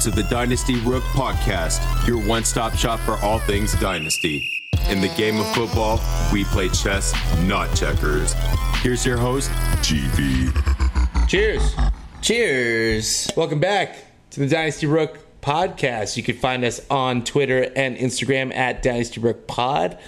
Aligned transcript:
to 0.00 0.10
the 0.10 0.22
Dynasty 0.22 0.80
Rook 0.80 1.02
Podcast, 1.12 2.06
your 2.06 2.16
one 2.26 2.42
stop 2.42 2.74
shop 2.74 2.98
for 3.00 3.18
all 3.18 3.38
things 3.40 3.78
Dynasty. 3.80 4.50
In 4.88 5.02
the 5.02 5.08
game 5.08 5.38
of 5.38 5.46
football, 5.54 6.00
we 6.32 6.44
play 6.44 6.70
chess, 6.70 7.12
not 7.42 7.76
checkers. 7.76 8.32
Here's 8.76 9.04
your 9.04 9.18
host, 9.18 9.50
GV. 9.82 11.28
Cheers. 11.28 11.76
Cheers. 12.22 13.30
Welcome 13.36 13.60
back 13.60 13.98
to 14.30 14.40
the 14.40 14.46
Dynasty 14.46 14.86
Rook 14.86 15.18
podcast. 15.42 16.16
You 16.16 16.22
can 16.22 16.36
find 16.38 16.64
us 16.64 16.80
on 16.88 17.22
Twitter 17.22 17.70
and 17.76 17.94
Instagram 17.98 18.54
at 18.54 18.82
Dynasty 18.82 19.20
Rook 19.20 19.46
Pod. 19.46 19.98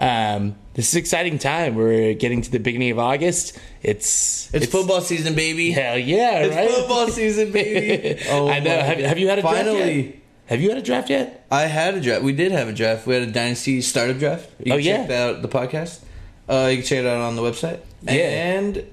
Um, 0.00 0.54
this 0.74 0.88
is 0.88 0.94
an 0.94 0.98
exciting 1.00 1.38
time. 1.38 1.74
We're 1.74 2.14
getting 2.14 2.40
to 2.42 2.50
the 2.50 2.58
beginning 2.58 2.90
of 2.92 2.98
August. 3.00 3.58
It's 3.82 4.52
It's, 4.54 4.66
football 4.66 5.00
season, 5.00 5.34
baby. 5.34 5.72
Hell 5.72 5.98
yeah, 5.98 6.38
It's 6.40 6.54
right? 6.54 6.70
football 6.70 7.08
season, 7.08 7.50
baby. 7.52 8.20
Oh 8.28 8.48
I 8.48 8.60
know. 8.60 8.70
Have, 8.78 8.98
have 8.98 9.18
you 9.18 9.28
had 9.28 9.38
a 9.38 9.42
draft 9.42 9.56
Finally. 9.56 10.02
yet? 10.06 10.14
Have 10.46 10.60
you 10.60 10.68
had 10.70 10.78
a 10.78 10.82
draft 10.82 11.10
yet? 11.10 11.46
I 11.50 11.62
had 11.62 11.94
a 11.94 12.00
draft. 12.00 12.22
We 12.22 12.32
did 12.32 12.52
have 12.52 12.68
a 12.68 12.72
draft. 12.72 13.06
We 13.06 13.14
had 13.14 13.24
a 13.28 13.30
dynasty 13.32 13.80
startup 13.82 14.18
draft. 14.18 14.48
You 14.64 14.74
Oh, 14.74 14.76
yeah. 14.76 15.02
check 15.06 15.10
out 15.10 15.42
the 15.42 15.48
podcast. 15.48 16.00
Uh, 16.48 16.68
you 16.70 16.76
can 16.78 16.86
check 16.86 16.98
it 17.00 17.06
out 17.06 17.20
on 17.20 17.36
the 17.36 17.42
website. 17.42 17.80
Yeah. 18.02 18.12
And 18.58 18.86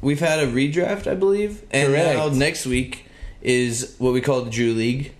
we've 0.00 0.20
had 0.20 0.38
a 0.38 0.46
redraft, 0.46 1.06
I 1.10 1.14
believe. 1.14 1.62
And 1.72 1.88
Correct. 1.88 2.16
now 2.16 2.28
next 2.28 2.64
week 2.64 3.06
is 3.42 3.96
what 3.98 4.12
we 4.14 4.20
call 4.22 4.42
the 4.42 4.50
Drew 4.50 4.72
League. 4.72 5.12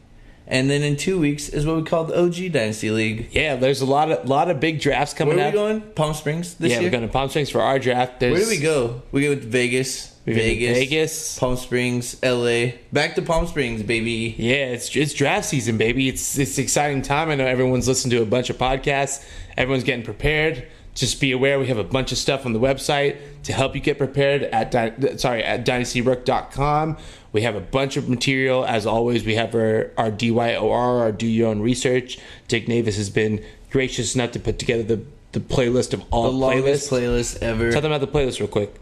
And 0.47 0.69
then 0.69 0.83
in 0.83 0.97
two 0.97 1.19
weeks 1.19 1.49
is 1.49 1.65
what 1.65 1.77
we 1.77 1.83
call 1.83 2.05
the 2.05 2.21
OG 2.21 2.53
Dynasty 2.53 2.91
League. 2.91 3.29
Yeah, 3.33 3.57
there's 3.57 3.81
a 3.81 3.87
lot 3.87 4.11
of 4.11 4.29
lot 4.29 4.51
of 4.51 4.61
big 4.61 4.81
drafts 4.81 5.15
coming 5.15 5.35
up. 5.35 5.39
Where 5.39 5.47
are 5.47 5.49
up. 5.49 5.75
we 5.75 5.81
going? 5.81 5.93
Palm 5.95 6.15
Springs 6.15 6.55
this 6.55 6.69
year. 6.69 6.77
yeah, 6.77 6.81
year? 6.83 6.89
we're 6.89 6.93
going 6.99 7.07
to 7.07 7.13
Palm 7.13 7.29
Springs 7.31 7.51
for 7.51 7.63
our 7.63 7.79
draft. 7.79 8.21
There's, 8.21 8.35
Where 8.35 8.45
do 8.45 8.51
we 8.51 8.59
go? 8.59 9.03
We 9.11 9.23
go 9.23 9.35
to 9.35 9.41
Vegas. 9.41 10.15
We 10.27 10.35
go 10.35 10.39
to 10.41 10.45
Vegas. 10.45 10.79
Vegas. 10.79 11.39
Palm 11.39 11.57
Springs, 11.57 12.23
LA. 12.23 12.73
Back 12.93 13.15
to 13.15 13.23
Palm 13.23 13.47
Springs, 13.47 13.83
baby. 13.83 14.35
Yeah, 14.37 14.67
it's 14.67 14.95
it's 14.95 15.15
draft 15.15 15.47
season, 15.47 15.79
baby. 15.79 16.09
It's 16.09 16.39
it's 16.39 16.59
exciting 16.59 17.01
time. 17.01 17.31
I 17.31 17.37
know 17.37 17.47
everyone's 17.47 17.89
listened 17.89 18.11
to 18.13 18.21
a 18.21 18.27
bunch 18.27 18.51
of 18.51 18.59
podcasts. 18.59 19.25
Everyone's 19.57 19.85
getting 19.85 20.05
prepared. 20.05 20.67
Just 20.95 21.21
be 21.21 21.33
aware 21.33 21.59
we 21.59 21.67
have 21.67 21.79
a 21.79 21.85
bunch 21.85 22.13
of 22.13 22.19
stuff 22.19 22.47
on 22.47 22.53
the 22.53 22.61
website 22.61 23.17
to 23.43 23.53
help 23.53 23.75
you 23.75 23.81
get 23.81 23.99
prepared 23.99 24.45
at 24.45 25.21
sorry 25.21 25.43
at 25.43 25.67
dynastyrook.com. 25.67 26.97
We 27.33 27.43
have 27.43 27.57
a 27.57 27.61
bunch 27.61 27.97
of 27.97 28.09
material 28.09 28.65
as 28.65 28.87
always. 28.87 29.25
We 29.25 29.35
have 29.35 29.55
our 29.57 29.91
our 29.99 30.11
DYOR, 30.11 31.01
our 31.01 31.11
do 31.13 31.27
your 31.27 31.49
own 31.49 31.61
research. 31.61 32.19
Dick 32.47 32.69
Navis 32.69 32.97
has 32.97 33.11
been 33.11 33.45
gracious 33.71 34.15
enough 34.15 34.31
to 34.33 34.39
put 34.39 34.59
together 34.61 34.85
the 34.85 35.05
the 35.33 35.41
playlist 35.41 35.93
of 35.93 36.05
all 36.13 36.31
The 36.31 36.31
longest 36.31 36.89
playlists. 36.89 37.39
playlist 37.39 37.43
ever. 37.43 37.73
Tell 37.73 37.81
them 37.81 37.91
about 37.91 38.01
the 38.01 38.19
playlist 38.19 38.39
real 38.39 38.49
quick. 38.49 38.77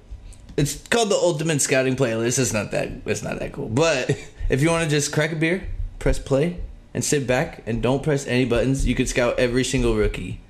It's 0.58 0.86
called 0.88 1.08
the 1.08 1.16
Ultimate 1.16 1.62
Scouting 1.62 1.96
Playlist. 1.96 2.38
It's 2.38 2.52
not 2.52 2.72
that. 2.72 2.90
It's 3.06 3.22
not 3.22 3.38
that 3.38 3.54
cool. 3.54 3.70
But 3.70 4.10
if 4.50 4.60
you 4.60 4.68
want 4.68 4.84
to 4.84 4.90
just 4.90 5.12
crack 5.12 5.32
a 5.32 5.36
beer, 5.36 5.66
press 5.98 6.18
play, 6.18 6.58
and 6.92 7.02
sit 7.02 7.26
back, 7.26 7.62
and 7.64 7.82
don't 7.82 8.02
press 8.02 8.26
any 8.26 8.44
buttons, 8.44 8.86
you 8.86 8.94
could 8.94 9.08
scout 9.08 9.38
every 9.38 9.64
single 9.64 9.96
rookie 9.96 10.41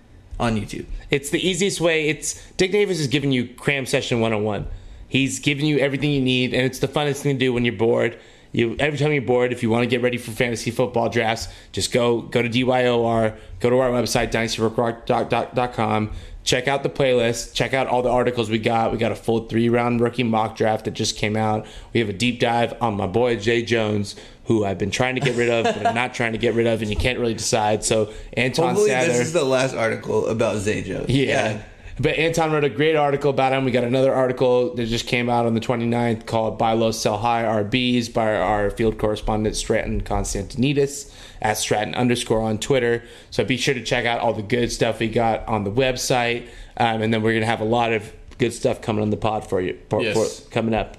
on 0.42 0.56
YouTube. 0.56 0.86
It's 1.08 1.30
the 1.30 1.38
easiest 1.38 1.80
way. 1.80 2.08
It's 2.08 2.44
Dick 2.56 2.72
Davis 2.72 2.98
is 2.98 3.06
giving 3.06 3.30
you 3.30 3.46
cram 3.46 3.86
session 3.86 4.20
101. 4.20 4.66
He's 5.06 5.38
giving 5.38 5.66
you 5.66 5.78
everything 5.78 6.10
you 6.10 6.20
need, 6.20 6.52
and 6.52 6.64
it's 6.64 6.80
the 6.80 6.88
funnest 6.88 7.20
thing 7.20 7.36
to 7.36 7.38
do 7.38 7.52
when 7.52 7.64
you're 7.64 7.74
bored. 7.74 8.18
You 8.52 8.76
every 8.78 8.98
time 8.98 9.12
you're 9.12 9.22
bored, 9.22 9.52
if 9.52 9.62
you 9.62 9.70
want 9.70 9.82
to 9.82 9.86
get 9.86 10.02
ready 10.02 10.18
for 10.18 10.30
fantasy 10.30 10.70
football 10.70 11.08
drafts, 11.08 11.48
just 11.72 11.90
go 11.92 12.20
go 12.20 12.42
to 12.42 12.48
DYOR, 12.48 13.34
go 13.60 13.70
to 13.70 13.78
our 13.78 13.90
website 13.90 14.30
dynastyrook.com, 14.30 16.10
check 16.44 16.68
out 16.68 16.82
the 16.82 16.90
playlist, 16.90 17.54
check 17.54 17.72
out 17.72 17.86
all 17.86 18.02
the 18.02 18.10
articles 18.10 18.50
we 18.50 18.58
got. 18.58 18.92
We 18.92 18.98
got 18.98 19.12
a 19.12 19.16
full 19.16 19.46
three 19.48 19.68
round 19.68 20.00
rookie 20.00 20.22
mock 20.22 20.56
draft 20.56 20.84
that 20.84 20.92
just 20.92 21.16
came 21.16 21.36
out. 21.36 21.66
We 21.92 22.00
have 22.00 22.08
a 22.08 22.14
deep 22.14 22.40
dive 22.40 22.74
on 22.80 22.94
my 22.94 23.06
boy 23.06 23.36
Jay 23.36 23.62
Jones, 23.62 24.16
who 24.44 24.64
I've 24.64 24.78
been 24.78 24.90
trying 24.90 25.14
to 25.14 25.20
get 25.20 25.36
rid 25.36 25.48
of, 25.48 25.74
but 25.74 25.86
I'm 25.86 25.94
not 26.02 26.14
trying 26.14 26.32
to 26.32 26.38
get 26.38 26.54
rid 26.54 26.66
of, 26.66 26.82
and 26.82 26.90
you 26.90 26.96
can't 26.96 27.18
really 27.18 27.34
decide. 27.34 27.84
So 27.84 28.12
Anton 28.34 28.70
Hopefully, 28.70 28.90
Sather, 28.90 29.06
this 29.06 29.20
is 29.20 29.32
the 29.32 29.44
last 29.44 29.74
article 29.74 30.26
about 30.26 30.56
Zajo. 30.56 31.06
yeah. 31.08 31.62
But 32.00 32.16
Anton 32.16 32.52
wrote 32.52 32.64
a 32.64 32.70
great 32.70 32.96
article 32.96 33.30
about 33.30 33.52
him. 33.52 33.64
We 33.64 33.70
got 33.70 33.84
another 33.84 34.14
article 34.14 34.74
that 34.74 34.86
just 34.86 35.06
came 35.06 35.28
out 35.28 35.44
on 35.46 35.54
the 35.54 35.60
29th 35.60 36.26
called 36.26 36.58
Buy 36.58 36.72
Low, 36.72 36.90
Sell 36.90 37.18
High 37.18 37.42
RBs 37.44 38.12
by 38.12 38.34
our 38.34 38.70
field 38.70 38.98
correspondent 38.98 39.56
Stratton 39.56 40.02
Constantinidis 40.02 41.12
at 41.40 41.58
Stratton 41.58 41.94
underscore 41.94 42.40
on 42.40 42.58
Twitter. 42.58 43.02
So 43.30 43.44
be 43.44 43.56
sure 43.56 43.74
to 43.74 43.82
check 43.82 44.04
out 44.06 44.20
all 44.20 44.32
the 44.32 44.42
good 44.42 44.72
stuff 44.72 45.00
we 45.00 45.08
got 45.08 45.46
on 45.46 45.64
the 45.64 45.70
website. 45.70 46.46
Um, 46.76 47.02
and 47.02 47.12
then 47.12 47.22
we're 47.22 47.32
going 47.32 47.42
to 47.42 47.46
have 47.46 47.60
a 47.60 47.64
lot 47.64 47.92
of 47.92 48.12
good 48.38 48.52
stuff 48.52 48.80
coming 48.80 49.02
on 49.02 49.10
the 49.10 49.16
pod 49.16 49.48
for 49.48 49.60
you 49.60 49.78
for, 49.90 50.02
Yes. 50.02 50.40
for 50.40 50.50
coming 50.50 50.74
up. 50.74 50.96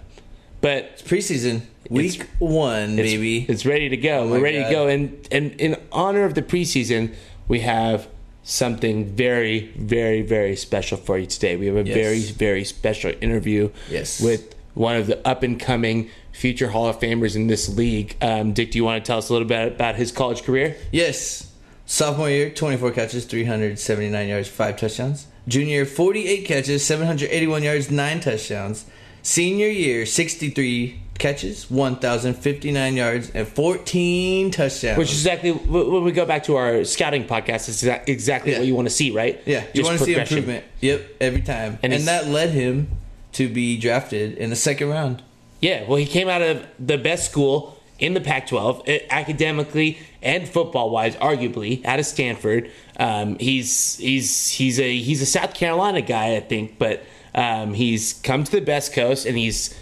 But 0.62 0.98
Preseason 1.00 1.62
week 1.90 2.16
It's- 2.16 2.28
one, 2.40 2.92
it's, 3.00 3.12
baby. 3.12 3.46
It's 3.50 3.66
ready 3.66 3.90
to 3.90 3.98
go. 3.98 4.20
Oh 4.25 4.30
We're 4.31 4.42
ready 4.42 4.60
God. 4.60 4.68
to 4.70 4.74
go. 4.75 4.88
And, 4.88 5.28
and 5.31 5.52
in 5.60 5.75
honor 5.92 6.24
of 6.24 6.36
the 6.36 6.42
preseason, 6.42 7.14
we 7.48 7.60
have 7.62 8.08
something 8.44 9.06
very, 9.06 9.72
very, 9.78 10.22
very 10.22 10.56
special 10.56 10.98
for 10.98 11.18
you 11.18 11.26
today. 11.26 11.56
We 11.56 11.68
have 11.68 11.78
a 11.78 11.84
Yes. 11.84 11.96
very, 11.96 12.20
very 12.20 12.64
special 12.66 13.14
interview 13.22 13.70
Yes. 13.90 14.20
with 14.22 14.54
one 14.74 14.96
of 14.98 15.08
the 15.08 15.26
up 15.28 15.44
and 15.44 15.59
coming 15.59 16.09
future 16.31 16.70
Hall 16.70 16.88
of 16.88 17.00
Famers 17.00 17.36
in 17.36 17.48
this 17.48 17.70
league. 17.70 18.16
Um, 18.22 18.54
Dick, 18.54 18.72
do 18.72 18.78
you 18.78 18.84
want 18.84 19.04
to 19.04 19.08
tell 19.08 19.18
us 19.20 19.30
a 19.30 19.34
little 19.34 19.48
bit 19.48 19.68
about 19.68 19.96
his 19.96 20.12
college 20.12 20.44
career? 20.44 20.76
Yes. 20.92 21.48
Sophomore 21.86 22.30
year, 22.30 22.50
24 22.50 22.92
catches, 22.92 23.26
379 23.26 24.28
yards, 24.28 24.48
5 24.48 24.78
touchdowns. 24.78 25.28
Junior 25.48 25.75
year, 25.78 25.86
48 25.86 26.46
catches, 26.46 26.84
781 26.84 27.64
yards, 27.64 27.92
9 27.92 28.20
touchdowns. 28.20 28.86
Senior 29.22 29.68
year, 29.68 30.06
63 30.06 31.00
catches, 31.23 31.72
1,059 31.72 32.95
yards, 32.97 33.31
and 33.34 33.47
14 33.47 34.51
touchdowns. 34.51 34.97
Which 34.97 35.11
is 35.11 35.19
exactly 35.19 35.51
when 35.51 36.03
we 36.03 36.11
go 36.11 36.25
back 36.25 36.44
to 36.45 36.57
our 36.57 36.84
scouting 36.84 37.25
podcast. 37.25 37.69
It's 37.69 37.81
exactly 38.09 38.51
Yeah. 38.51 38.57
what 38.59 38.67
you 38.67 38.75
want 38.75 38.89
to 38.89 38.94
see, 38.94 39.11
right? 39.11 39.41
yeah, 39.45 39.63
you 39.73 39.83
want 39.83 40.00
to 40.00 40.03
see 40.03 40.16
improvement. 40.16 40.66
Yep, 40.81 41.01
every 41.22 41.41
time. 41.41 41.79
And 41.81 41.94
And, 41.94 42.03
that 42.07 42.28
led 42.28 42.50
him 42.50 42.89
to 43.33 43.47
be 43.47 43.78
drafted 43.78 44.38
in 44.38 44.50
the 44.50 44.56
second 44.57 44.89
round. 44.89 45.23
Yeah, 45.62 45.85
well, 45.88 45.95
he 45.95 46.06
came 46.06 46.28
out 46.28 46.41
of 46.41 46.66
the 46.78 46.97
best 46.97 47.31
school 47.31 47.79
in 48.00 48.13
the 48.16 48.22
Pac 48.22 48.47
12, 48.47 48.83
eh, 48.88 49.00
academically 49.09 50.00
and 50.22 50.47
football 50.47 50.89
wise, 50.89 51.16
arguably, 51.16 51.83
out 51.85 52.00
of 52.00 52.06
Stanford. 52.06 52.69
Um, 52.97 53.38
he's 53.39 53.95
he's 53.97 54.50
he's 54.50 54.78
a 54.78 54.97
he's 55.00 55.22
a 55.22 55.25
South 55.25 55.53
Carolina 55.53 56.01
guy, 56.01 56.35
I 56.35 56.41
think, 56.41 56.78
but 56.78 57.03
um, 57.33 57.73
he's 57.73 58.13
come 58.23 58.44
to 58.44 58.51
the 58.51 58.59
best 58.62 58.91
coast 58.94 59.25
and 59.25 59.38
he's 59.38 59.73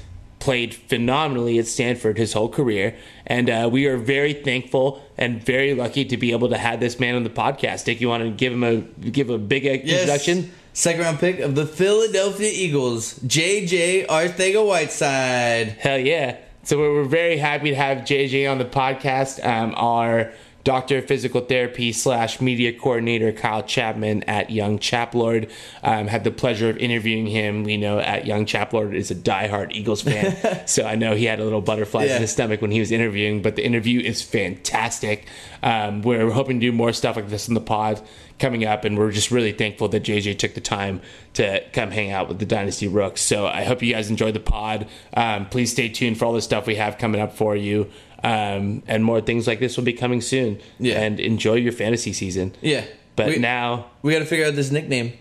played 0.41 0.73
phenomenally 0.73 1.57
at 1.59 1.67
Stanford 1.67 2.17
his 2.17 2.33
whole 2.33 2.49
career. 2.49 2.95
And 3.25 3.49
uh, 3.49 3.69
we 3.71 3.85
are 3.87 3.97
very 3.97 4.33
thankful 4.33 5.01
and 5.17 5.41
very 5.41 5.73
lucky 5.73 6.03
to 6.05 6.17
be 6.17 6.31
able 6.31 6.49
to 6.49 6.57
have 6.57 6.79
this 6.79 6.99
man 6.99 7.15
on 7.15 7.23
the 7.23 7.29
podcast. 7.29 7.85
Dick, 7.85 8.01
you 8.01 8.09
want 8.09 8.23
to 8.23 8.31
give 8.31 8.51
him 8.51 8.63
a 8.63 8.81
give 9.09 9.29
a 9.29 9.37
big 9.37 9.65
introduction? 9.65 10.51
Second 10.73 11.01
round 11.01 11.19
pick 11.19 11.39
of 11.39 11.55
the 11.55 11.65
Philadelphia 11.65 12.49
Eagles, 12.53 13.19
J.J. 13.27 14.05
Arcega 14.07 14.65
Whiteside. 14.65 15.67
Hell 15.79 15.99
yeah. 15.99 16.37
So 16.63 16.77
we're, 16.77 16.93
we're 16.93 17.03
very 17.03 17.37
happy 17.37 17.71
to 17.71 17.75
have 17.75 17.99
JJ 17.99 18.49
on 18.49 18.57
the 18.57 18.65
podcast. 18.65 19.45
Um, 19.45 19.73
our 19.75 20.31
doctor 20.63 20.99
of 20.99 21.05
physical 21.05 21.41
therapy 21.41 21.91
slash 21.91 22.39
media 22.39 22.71
coordinator, 22.73 23.31
Kyle 23.31 23.63
Chapman 23.63 24.23
at 24.23 24.49
Young 24.49 24.77
Chaplord, 24.79 25.49
um, 25.83 26.07
had 26.07 26.23
the 26.23 26.31
pleasure 26.31 26.69
of 26.69 26.77
interviewing 26.77 27.25
him. 27.27 27.63
We 27.63 27.77
know 27.77 27.99
at 27.99 28.25
Young 28.27 28.45
Chaplord 28.45 28.93
is 28.93 29.09
a 29.11 29.15
diehard 29.15 29.71
Eagles 29.73 30.01
fan. 30.01 30.67
so 30.67 30.83
I 30.85 30.95
know 30.95 31.15
he 31.15 31.25
had 31.25 31.39
a 31.39 31.43
little 31.43 31.61
butterflies 31.61 32.09
Yeah. 32.09 32.15
in 32.17 32.21
his 32.21 32.31
stomach 32.31 32.61
when 32.61 32.71
he 32.71 32.79
was 32.79 32.91
interviewing, 32.91 33.41
but 33.41 33.55
the 33.55 33.65
interview 33.65 33.99
is 33.99 34.21
fantastic. 34.21 35.25
Um, 35.63 36.01
we're 36.01 36.29
hoping 36.31 36.59
to 36.59 36.65
do 36.67 36.71
more 36.71 36.93
stuff 36.93 37.15
like 37.15 37.29
this 37.29 37.47
in 37.47 37.53
the 37.53 37.61
pod 37.61 38.01
coming 38.39 38.65
up, 38.65 38.85
and 38.85 38.97
we're 38.97 39.11
just 39.11 39.29
really 39.29 39.51
thankful 39.51 39.87
that 39.89 40.01
JJ 40.03 40.39
took 40.39 40.55
the 40.55 40.61
time 40.61 40.99
to 41.35 41.63
come 41.73 41.91
hang 41.91 42.09
out 42.11 42.27
with 42.27 42.39
the 42.39 42.45
Dynasty 42.45 42.87
Rooks. 42.87 43.21
So 43.21 43.45
I 43.45 43.63
hope 43.63 43.83
you 43.83 43.93
guys 43.93 44.09
enjoyed 44.09 44.33
the 44.33 44.39
pod. 44.39 44.87
Um, 45.13 45.45
please 45.47 45.71
stay 45.71 45.89
tuned 45.89 46.17
for 46.17 46.25
all 46.25 46.33
the 46.33 46.41
stuff 46.41 46.65
we 46.65 46.75
have 46.75 46.97
coming 46.97 47.21
up 47.21 47.35
for 47.37 47.55
you. 47.55 47.89
Um, 48.23 48.83
and 48.87 49.03
more 49.03 49.19
things 49.21 49.47
like 49.47 49.59
this 49.59 49.77
will 49.77 49.83
be 49.83 49.93
coming 49.93 50.21
soon. 50.21 50.59
Yeah. 50.79 51.01
And 51.01 51.19
enjoy 51.19 51.55
your 51.55 51.71
fantasy 51.71 52.13
season. 52.13 52.53
Yeah. 52.61 52.85
But 53.15 53.27
we, 53.27 53.37
now, 53.39 53.91
we 54.01 54.13
got 54.13 54.19
to 54.19 54.25
figure 54.25 54.45
out 54.45 54.55
this 54.55 54.71
nickname. 54.71 55.13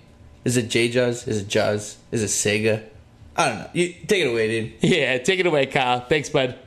Is 0.45 0.57
it 0.57 0.69
J 0.69 0.89
Jaws? 0.89 1.27
Is 1.27 1.43
it 1.43 1.49
Jaws? 1.49 1.99
Is 2.13 2.23
it 2.23 2.27
Sega? 2.27 2.85
I 3.37 3.49
don't 3.49 3.59
know. 3.59 3.71
You 3.73 3.95
take 4.07 4.25
it 4.25 4.29
away, 4.31 4.49
dude. 4.49 4.73
yeah, 4.81 5.19
take 5.19 5.41
it 5.41 5.47
away, 5.47 5.67
Kyle. 5.67 6.01
Thanks, 6.01 6.29
bud. 6.29 6.59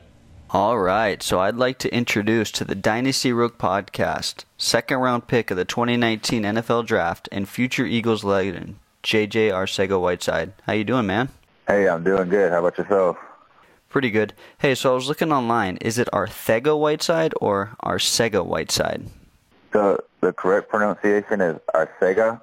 All 0.52 0.78
right, 0.78 1.24
so 1.24 1.40
I'd 1.40 1.56
like 1.56 1.80
to 1.80 1.92
introduce 1.92 2.52
to 2.52 2.64
the 2.64 2.76
Dynasty 2.76 3.34
Rook 3.34 3.58
podcast, 3.58 4.46
second 4.56 5.00
round 5.00 5.28
pick 5.28 5.50
of 5.50 5.58
the 5.58 5.66
2019 5.66 6.44
NFL 6.44 6.86
Draft 6.86 7.28
and 7.32 7.50
future 7.50 7.88
Eagles 7.88 8.24
legend, 8.24 8.76
JJ 9.02 9.50
Arcega 9.50 10.00
Whiteside. 10.00 10.54
How 10.68 10.74
you 10.74 10.84
doing, 10.84 11.08
man? 11.08 11.30
Hey, 11.68 11.90
I'm 11.90 12.04
doing 12.04 12.30
good. 12.30 12.52
How 12.52 12.60
about 12.60 12.78
yourself? 12.78 13.18
Pretty 13.94 14.10
good. 14.10 14.34
Hey, 14.58 14.74
so 14.74 14.92
I 14.92 14.96
was 14.96 15.08
looking 15.08 15.32
online. 15.32 15.78
Is 15.78 16.00
it 16.00 16.10
Arcega 16.12 16.76
Whiteside 16.76 17.32
or 17.40 17.76
Arcega 17.84 18.44
Whiteside? 18.44 19.06
The 19.72 20.00
the 20.20 20.34
correct 20.34 20.68
pronunciation 20.68 21.42
is 21.42 21.60
Arcega. 21.76 22.42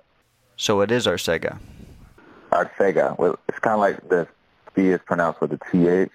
So 0.56 0.80
it 0.80 0.92
is 0.92 1.08
Arcega. 1.08 1.58
Arcega. 2.52 3.18
Well, 3.18 3.36
it's 3.48 3.58
kind 3.58 3.74
of 3.74 3.80
like 3.80 4.08
the 4.08 4.28
B 4.74 4.90
is 4.90 5.00
pronounced 5.04 5.40
with 5.40 5.52
a 5.52 5.58
TH. 5.72 6.12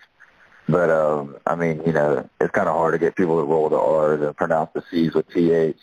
But 0.70 0.90
um, 0.90 1.36
I 1.46 1.56
mean, 1.56 1.82
you 1.86 1.92
know, 1.92 2.30
it's 2.40 2.52
kind 2.52 2.70
of 2.70 2.76
hard 2.76 2.94
to 2.94 2.98
get 2.98 3.18
people 3.18 3.38
to 3.38 3.44
roll 3.44 3.68
the 3.68 3.78
R's 3.78 4.22
and 4.22 4.38
pronounce 4.38 4.70
the 4.74 4.86
C's 4.90 5.16
with 5.16 5.28
TH. 5.34 5.76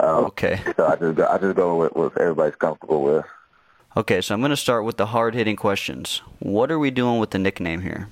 Um, 0.00 0.26
Okay. 0.26 0.60
So 0.76 0.84
I 0.86 0.96
just 0.96 1.16
go, 1.16 1.26
I 1.26 1.38
just 1.38 1.56
go 1.56 1.76
with 1.76 1.92
what 1.96 2.20
everybody's 2.20 2.56
comfortable 2.56 3.02
with. 3.02 3.24
Okay, 3.96 4.20
so 4.20 4.34
I'm 4.34 4.40
going 4.42 4.50
to 4.50 4.56
start 4.58 4.84
with 4.84 4.98
the 4.98 5.06
hard-hitting 5.06 5.56
questions. 5.56 6.20
What 6.38 6.70
are 6.70 6.78
we 6.78 6.90
doing 6.90 7.18
with 7.18 7.30
the 7.30 7.38
nickname 7.38 7.80
here? 7.80 8.08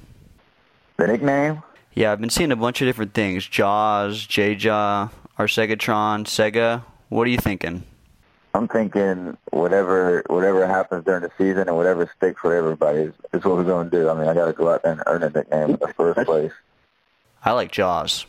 The 0.98 1.06
nickname? 1.06 1.62
Yeah, 1.94 2.10
I've 2.10 2.20
been 2.20 2.28
seeing 2.28 2.50
a 2.50 2.56
bunch 2.56 2.82
of 2.82 2.88
different 2.88 3.14
things. 3.14 3.46
Jaws, 3.46 4.26
J-Jaw, 4.26 5.08
Arsegatron, 5.38 6.24
Sega. 6.24 6.82
What 7.08 7.28
are 7.28 7.30
you 7.30 7.38
thinking? 7.38 7.84
I'm 8.52 8.66
thinking 8.66 9.36
whatever 9.50 10.24
whatever 10.26 10.66
happens 10.66 11.04
during 11.04 11.22
the 11.22 11.30
season 11.38 11.68
and 11.68 11.76
whatever 11.76 12.10
sticks 12.16 12.40
for 12.40 12.52
everybody 12.52 13.00
is, 13.00 13.14
is 13.32 13.44
what 13.44 13.56
we're 13.56 13.64
going 13.64 13.88
to 13.88 13.96
do. 13.96 14.08
I 14.08 14.14
mean, 14.14 14.26
I 14.26 14.34
got 14.34 14.46
to 14.46 14.52
go 14.52 14.70
out 14.70 14.82
there 14.82 14.92
and 14.92 15.02
earn 15.06 15.22
a 15.22 15.30
nickname 15.30 15.70
in 15.70 15.76
the 15.76 15.94
first 15.96 16.26
place. 16.26 16.52
I 17.44 17.52
like 17.52 17.70
Jaws. 17.70 18.26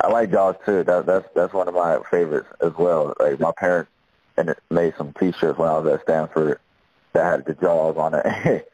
I 0.00 0.08
like 0.08 0.30
Jaws 0.30 0.56
too. 0.64 0.84
That, 0.84 1.04
that's 1.04 1.28
that's 1.34 1.52
one 1.52 1.68
of 1.68 1.74
my 1.74 1.98
favorites 2.10 2.48
as 2.62 2.72
well. 2.78 3.12
Like 3.20 3.38
my 3.40 3.52
parents 3.52 3.90
and 4.38 4.48
it 4.48 4.58
made 4.70 4.94
some 4.96 5.12
T-shirts 5.20 5.58
when 5.58 5.68
I 5.68 5.78
was 5.78 5.92
at 5.92 6.02
Stanford 6.02 6.58
that 7.12 7.24
had 7.24 7.44
the 7.44 7.54
Jaws 7.54 7.96
on 7.98 8.14
it. 8.14 8.70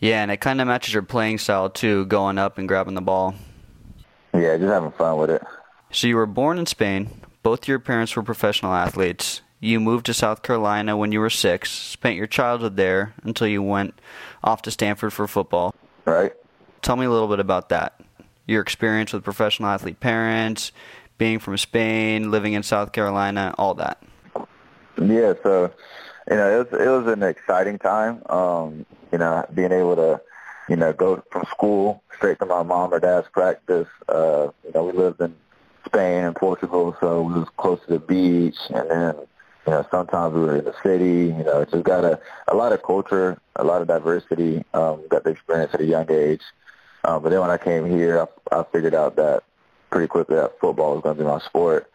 Yeah, 0.00 0.22
and 0.22 0.30
it 0.30 0.38
kind 0.38 0.60
of 0.60 0.68
matches 0.68 0.94
your 0.94 1.02
playing 1.02 1.38
style 1.38 1.70
too, 1.70 2.06
going 2.06 2.38
up 2.38 2.58
and 2.58 2.68
grabbing 2.68 2.94
the 2.94 3.00
ball. 3.00 3.34
yeah, 4.32 4.56
just 4.56 4.70
having 4.70 4.92
fun 4.92 5.18
with 5.18 5.30
it. 5.30 5.42
So 5.90 6.06
you 6.06 6.16
were 6.16 6.26
born 6.26 6.58
in 6.58 6.66
Spain. 6.66 7.20
Both 7.42 7.66
your 7.66 7.78
parents 7.78 8.14
were 8.14 8.22
professional 8.22 8.74
athletes. 8.74 9.40
You 9.60 9.80
moved 9.80 10.06
to 10.06 10.14
South 10.14 10.42
Carolina 10.42 10.96
when 10.96 11.10
you 11.10 11.18
were 11.18 11.30
six, 11.30 11.70
spent 11.72 12.16
your 12.16 12.28
childhood 12.28 12.76
there 12.76 13.14
until 13.24 13.48
you 13.48 13.62
went 13.62 14.00
off 14.44 14.62
to 14.62 14.70
Stanford 14.70 15.12
for 15.12 15.26
football. 15.26 15.74
Right? 16.04 16.32
Tell 16.82 16.94
me 16.96 17.06
a 17.06 17.10
little 17.10 17.26
bit 17.26 17.40
about 17.40 17.70
that. 17.70 18.00
Your 18.46 18.62
experience 18.62 19.12
with 19.12 19.24
professional 19.24 19.68
athlete 19.68 19.98
parents, 19.98 20.70
being 21.18 21.40
from 21.40 21.56
Spain, 21.56 22.30
living 22.30 22.52
in 22.52 22.62
South 22.62 22.92
Carolina, 22.92 23.52
all 23.58 23.74
that. 23.74 24.00
Yeah, 25.00 25.34
so 25.42 25.72
you 26.30 26.36
know, 26.36 26.60
it 26.60 26.70
was 26.70 26.80
it 26.80 26.88
was 26.88 27.12
an 27.12 27.22
exciting 27.22 27.78
time. 27.78 28.22
Um, 28.28 28.86
you 29.12 29.18
know, 29.18 29.44
being 29.54 29.72
able 29.72 29.96
to, 29.96 30.20
you 30.68 30.76
know, 30.76 30.92
go 30.92 31.22
from 31.30 31.44
school 31.50 32.02
straight 32.16 32.38
to 32.40 32.46
my 32.46 32.62
mom 32.62 32.92
or 32.92 33.00
dad's 33.00 33.28
practice. 33.28 33.88
Uh, 34.08 34.48
you 34.64 34.72
know, 34.74 34.84
we 34.84 34.92
lived 34.92 35.20
in 35.20 35.34
Spain 35.86 36.24
and 36.24 36.36
Portugal, 36.36 36.96
so 37.00 37.22
we 37.22 37.34
was 37.34 37.48
close 37.56 37.80
to 37.86 37.94
the 37.94 37.98
beach, 37.98 38.58
and 38.70 38.90
then 38.90 39.14
you 39.66 39.72
know, 39.72 39.86
sometimes 39.90 40.34
we 40.34 40.40
were 40.40 40.56
in 40.56 40.64
the 40.64 40.74
city. 40.82 41.34
You 41.36 41.44
know, 41.44 41.60
it's 41.60 41.72
just 41.72 41.84
got 41.84 42.04
a 42.04 42.20
a 42.48 42.54
lot 42.54 42.72
of 42.72 42.82
culture, 42.82 43.40
a 43.56 43.64
lot 43.64 43.82
of 43.82 43.88
diversity. 43.88 44.64
Um, 44.74 45.06
got 45.08 45.24
the 45.24 45.30
experience 45.30 45.72
at 45.74 45.80
a 45.80 45.86
young 45.86 46.10
age. 46.10 46.42
Um, 47.04 47.22
but 47.22 47.30
then 47.30 47.40
when 47.40 47.50
I 47.50 47.58
came 47.58 47.86
here, 47.86 48.26
I, 48.52 48.60
I 48.60 48.64
figured 48.72 48.94
out 48.94 49.16
that 49.16 49.44
pretty 49.90 50.08
quickly 50.08 50.36
that 50.36 50.58
football 50.60 50.94
was 50.94 51.02
going 51.02 51.16
to 51.16 51.22
be 51.22 51.28
my 51.28 51.38
sport. 51.40 51.90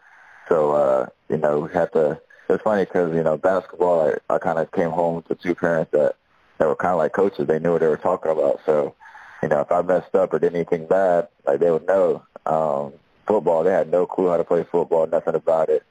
So 0.48 0.72
uh, 0.72 1.06
you 1.28 1.36
know, 1.36 1.60
we 1.60 1.72
had 1.72 1.92
to 1.92 2.20
it's 2.48 2.62
funny 2.62 2.84
because 2.84 3.14
you 3.14 3.22
know 3.22 3.36
basketball. 3.36 4.08
I, 4.08 4.34
I 4.34 4.38
kind 4.38 4.58
of 4.58 4.70
came 4.72 4.90
home 4.90 5.22
to 5.28 5.34
two 5.34 5.54
parents 5.54 5.92
that 5.92 6.16
that 6.58 6.68
were 6.68 6.76
kind 6.76 6.92
of 6.92 6.98
like 6.98 7.12
coaches. 7.12 7.46
They 7.46 7.58
knew 7.58 7.72
what 7.72 7.80
they 7.80 7.88
were 7.88 7.96
talking 7.96 8.32
about. 8.32 8.60
So 8.66 8.94
you 9.42 9.48
know, 9.48 9.60
if 9.60 9.70
I 9.70 9.82
messed 9.82 10.14
up 10.14 10.32
or 10.32 10.38
did 10.38 10.54
anything 10.54 10.86
bad, 10.86 11.28
like 11.46 11.60
they 11.60 11.70
would 11.70 11.86
know. 11.86 12.22
Um, 12.46 12.92
football, 13.26 13.64
they 13.64 13.72
had 13.72 13.90
no 13.90 14.06
clue 14.06 14.28
how 14.28 14.36
to 14.36 14.44
play 14.44 14.64
football, 14.64 15.06
nothing 15.06 15.34
about 15.34 15.68
it. 15.68 15.82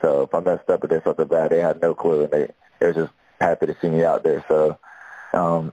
So 0.00 0.22
if 0.22 0.34
I 0.34 0.40
messed 0.40 0.68
up 0.68 0.82
or 0.82 0.86
did 0.86 1.04
something 1.04 1.26
bad, 1.26 1.50
they 1.50 1.60
had 1.60 1.80
no 1.80 1.94
clue, 1.94 2.22
and 2.24 2.30
they 2.30 2.48
they 2.78 2.86
were 2.86 2.92
just 2.92 3.12
happy 3.40 3.66
to 3.66 3.76
see 3.80 3.88
me 3.88 4.04
out 4.04 4.24
there. 4.24 4.44
So 4.48 4.78
um, 5.32 5.72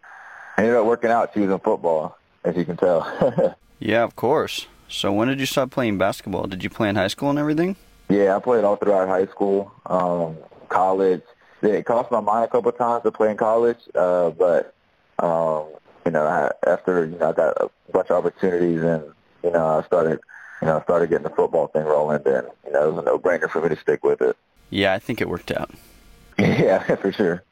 I 0.58 0.64
ended 0.64 0.76
up 0.76 0.86
working 0.86 1.12
out 1.12 1.34
choosing 1.34 1.60
football, 1.60 2.18
as 2.44 2.56
you 2.56 2.66
can 2.66 2.78
tell. 2.78 3.56
Yeah, 3.82 4.04
of 4.04 4.16
course. 4.18 4.68
So 4.90 5.14
when 5.14 5.30
did 5.30 5.40
you 5.40 5.46
stop 5.46 5.72
playing 5.72 5.98
basketball? 5.98 6.48
Did 6.48 6.64
you 6.64 6.70
play 6.70 6.90
in 6.90 6.98
high 6.98 7.08
school 7.08 7.30
and 7.30 7.40
everything? 7.40 7.78
Yeah, 8.10 8.36
I 8.36 8.40
played 8.40 8.66
all 8.66 8.76
throughout 8.76 9.08
high 9.08 9.28
school, 9.28 9.72
um, 9.86 10.36
college. 10.68 11.22
It 11.62 11.86
cost 11.86 12.12
my 12.12 12.22
mind 12.22 12.46
a 12.46 12.48
couple 12.48 12.70
of 12.70 12.78
times 12.78 13.04
to 13.04 13.12
play 13.12 13.32
in 13.32 13.38
college, 13.38 13.80
uh, 13.94 14.30
but 14.32 14.74
um, 15.20 15.68
you 16.06 16.12
know, 16.12 16.26
I, 16.26 16.52
after 16.70 17.06
you 17.06 17.18
know, 17.18 17.30
I 17.30 17.34
got 17.34 17.62
a 17.62 17.70
bunch 17.92 18.10
of 18.10 18.18
opportunities, 18.26 18.82
and 18.82 19.04
you 19.44 19.52
know, 19.52 19.66
I 19.66 19.84
started, 19.86 20.20
you 20.62 20.68
know, 20.68 20.80
I 20.80 20.84
started 20.84 21.10
getting 21.10 21.24
the 21.24 21.36
football 21.36 21.68
thing 21.68 21.84
rolling. 21.84 22.22
Then 22.24 22.46
you 22.66 22.72
know, 22.72 22.88
it 22.88 22.94
was 22.94 23.04
a 23.04 23.06
no-brainer 23.06 23.50
for 23.50 23.62
me 23.62 23.70
to 23.70 23.82
stick 23.82 24.04
with 24.04 24.22
it. 24.22 24.38
Yeah, 24.70 24.94
I 24.94 25.00
think 25.00 25.20
it 25.20 25.28
worked 25.28 25.52
out. 25.52 25.72
yeah, 26.40 26.96
for 26.96 27.12
sure. 27.12 27.44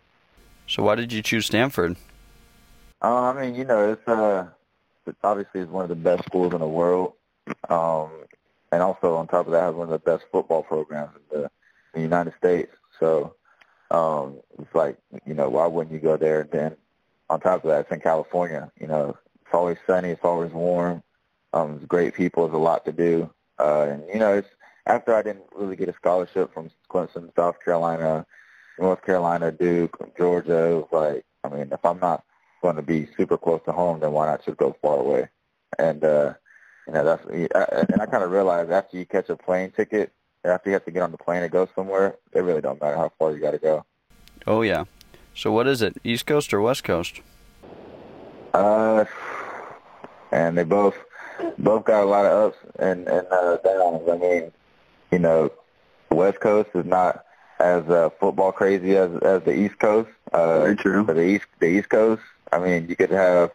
So 0.68 0.84
why 0.84 0.96
did 0.96 1.12
you 1.12 1.22
choose 1.22 1.46
Stanford? 1.46 1.98
Uh, 3.02 3.22
I 3.22 3.42
mean, 3.42 3.56
you 3.56 3.66
know, 3.66 3.92
it's 3.92 4.08
uh, 4.08 4.48
it's 5.06 5.18
obviously 5.24 5.62
it's 5.62 5.72
one 5.72 5.84
of 5.84 5.90
the 5.90 5.96
best 5.96 6.24
schools 6.26 6.54
in 6.54 6.60
the 6.60 6.68
world, 6.68 7.14
um, 7.70 8.10
and 8.72 8.82
also 8.82 9.16
on 9.16 9.28
top 9.28 9.48
of 9.48 9.52
that, 9.52 9.64
has 9.64 9.76
one 9.76 9.92
of 9.92 9.92
the 9.92 10.12
best 10.12 10.26
football 10.32 10.64
programs 10.64 11.12
in 11.16 11.40
the, 11.40 11.44
in 11.44 11.50
the 11.94 12.02
United 12.02 12.34
States. 12.38 12.72
So 13.00 13.36
um, 13.92 14.40
it's 14.60 14.74
like, 14.74 14.98
you 15.26 15.34
know, 15.34 15.50
why 15.50 15.68
wouldn't 15.68 15.94
you 15.94 16.00
go 16.00 16.18
there? 16.18 16.42
And 16.42 16.52
then 16.52 16.78
on 17.30 17.40
top 17.40 17.64
of 17.64 17.70
that, 17.70 17.82
it's 17.82 17.92
in 17.92 18.00
California. 18.00 18.72
You 18.80 18.88
know, 18.88 19.18
it's 19.42 19.54
always 19.54 19.78
sunny, 19.86 20.10
it's 20.10 20.24
always 20.24 20.52
warm. 20.52 21.04
Um, 21.54 21.76
it's 21.76 21.86
great 21.86 22.14
people, 22.14 22.46
There's 22.46 22.56
a 22.56 22.60
lot 22.60 22.86
to 22.86 22.92
do, 22.92 23.30
uh, 23.58 23.88
and 23.90 24.04
you 24.14 24.20
know, 24.20 24.34
it's 24.34 24.50
after 24.86 25.16
I 25.16 25.22
didn't 25.22 25.46
really 25.56 25.76
get 25.76 25.90
a 25.90 25.94
scholarship 25.94 26.54
from 26.54 26.70
Clemson, 26.90 27.34
South 27.36 27.56
Carolina, 27.64 28.26
North 28.80 29.04
Carolina, 29.04 29.52
Duke, 29.52 29.98
Georgia. 30.18 30.72
It 30.72 30.76
was 30.76 30.88
like, 30.92 31.26
I 31.44 31.56
mean, 31.56 31.70
if 31.72 31.84
I'm 31.86 32.00
not 32.00 32.24
going 32.62 32.76
to 32.76 32.82
be 32.82 33.08
super 33.18 33.38
close 33.38 33.62
to 33.66 33.72
home, 33.72 34.02
then 34.02 34.12
why 34.12 34.28
not 34.28 34.46
just 34.46 34.58
go 34.58 34.76
far 34.82 35.00
away? 35.00 35.30
And 35.80 36.04
uh, 36.04 36.34
you 36.86 36.94
know, 36.94 37.04
that's 37.04 37.26
and 37.26 38.02
I 38.02 38.06
kind 38.06 38.24
of 38.24 38.32
realized 38.32 38.72
after 38.72 38.98
you 38.98 39.06
catch 39.06 39.30
a 39.30 39.38
plane 39.38 39.72
ticket, 39.72 40.12
after 40.48 40.70
you 40.70 40.74
have 40.74 40.86
to 40.86 40.92
get 40.92 41.04
on 41.04 41.12
the 41.12 41.18
plane 41.18 41.44
and 41.44 41.52
go 41.52 41.68
somewhere, 41.76 42.16
it 42.34 42.42
really 42.42 42.62
don't 42.62 42.82
matter 42.82 42.96
how 42.96 43.12
far 43.20 43.32
you 43.32 43.40
got 43.40 43.52
to 43.52 43.58
go. 43.58 43.86
Oh 44.46 44.62
yeah. 44.62 44.86
So 45.36 45.52
what 45.52 45.68
is 45.68 45.82
it? 45.82 45.98
East 46.04 46.26
Coast 46.26 46.54
or 46.54 46.62
West 46.62 46.84
Coast? 46.84 47.22
Uh, 48.54 49.06
and 50.32 50.58
they 50.58 50.64
both 50.64 50.96
both 51.60 51.86
got 51.86 52.04
a 52.04 52.06
lot 52.06 52.26
of 52.26 52.52
ups 52.52 52.58
and 52.80 53.08
and 53.08 53.28
uh, 53.28 53.58
downs. 53.58 54.10
I 54.10 54.18
mean, 54.18 54.52
you 55.12 55.20
know, 55.20 55.52
West 56.10 56.40
Coast 56.40 56.70
is 56.74 56.86
not 56.86 57.24
as 57.60 57.84
uh, 57.90 58.10
football 58.20 58.52
crazy 58.52 58.96
as 58.98 59.12
as 59.22 59.44
the 59.44 59.54
East 59.54 59.80
Coast. 59.80 60.10
Uh, 60.34 60.62
Very 60.62 60.76
true. 60.76 61.06
For 61.06 61.14
the 61.14 61.22
East 61.28 61.46
the 61.60 61.68
East 61.68 61.90
Coast, 61.90 62.22
I 62.52 62.60
mean, 62.60 62.88
you 62.90 62.96
could 62.96 63.12
have 63.12 63.52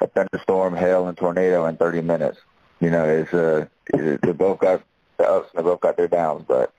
a 0.00 0.06
thunderstorm, 0.06 0.76
hail, 0.76 1.06
and 1.06 1.16
tornado 1.16 1.66
in 1.66 1.76
30 1.76 2.02
minutes. 2.02 2.38
You 2.80 2.90
know, 2.90 3.04
it's 3.04 3.32
uh, 3.32 3.66
it, 3.94 4.20
they 4.22 4.32
both 4.32 4.58
got 4.58 4.82
the 5.22 5.30
ups 5.30 5.50
and 5.54 5.58
they 5.58 5.68
both 5.68 5.80
got 5.80 5.96
their 5.96 6.08
downs. 6.08 6.44
But 6.46 6.72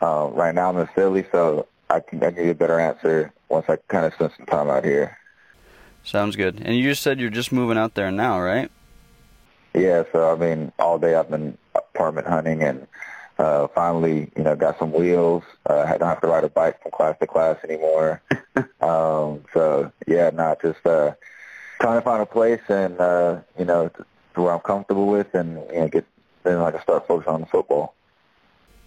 uh, 0.00 0.28
right 0.32 0.54
now 0.54 0.70
I'm 0.70 0.78
in 0.78 0.86
Philly, 0.88 1.26
so 1.32 1.66
I 1.90 2.00
can 2.00 2.22
I 2.22 2.26
can 2.26 2.36
give 2.36 2.44
you 2.44 2.50
a 2.52 2.54
better 2.54 2.78
answer 2.78 3.32
once 3.48 3.66
I 3.68 3.76
kind 3.88 4.06
of 4.06 4.14
spend 4.14 4.32
some 4.36 4.46
time 4.46 4.70
out 4.70 4.84
here. 4.84 5.18
Sounds 6.04 6.36
good. 6.36 6.60
And 6.64 6.76
you 6.76 6.84
just 6.84 7.02
said 7.02 7.18
you're 7.20 7.30
just 7.30 7.52
moving 7.52 7.78
out 7.78 7.94
there 7.94 8.10
now, 8.12 8.40
right? 8.40 8.70
Yeah, 9.74 10.04
so 10.12 10.32
I 10.32 10.36
mean, 10.36 10.72
all 10.78 10.98
day 10.98 11.14
I've 11.14 11.30
been 11.30 11.58
apartment 11.74 12.26
hunting, 12.26 12.62
and 12.62 12.86
uh, 13.38 13.68
finally, 13.68 14.30
you 14.36 14.42
know, 14.42 14.56
got 14.56 14.78
some 14.78 14.92
wheels. 14.92 15.42
Uh, 15.68 15.84
I 15.86 15.98
don't 15.98 16.08
have 16.08 16.20
to 16.22 16.28
ride 16.28 16.44
a 16.44 16.48
bike 16.48 16.80
from 16.82 16.92
class 16.92 17.16
to 17.20 17.26
class 17.26 17.58
anymore. 17.64 18.22
um, 18.80 19.44
so 19.52 19.90
yeah, 20.06 20.30
not 20.32 20.62
just 20.62 20.84
uh, 20.86 21.12
trying 21.80 21.98
to 21.98 22.02
find 22.04 22.22
a 22.22 22.26
place 22.26 22.62
and 22.68 22.98
uh, 23.00 23.40
you 23.58 23.64
know 23.64 23.88
to, 23.88 24.06
to 24.34 24.42
where 24.42 24.54
I'm 24.54 24.60
comfortable 24.60 25.06
with, 25.06 25.34
and 25.34 25.58
you 25.72 25.80
know, 25.80 25.88
get 25.88 26.06
then 26.46 26.58
I 26.58 26.70
can 26.70 26.80
start 26.82 27.06
focusing 27.06 27.32
on 27.32 27.40
the 27.40 27.46
football. 27.46 27.94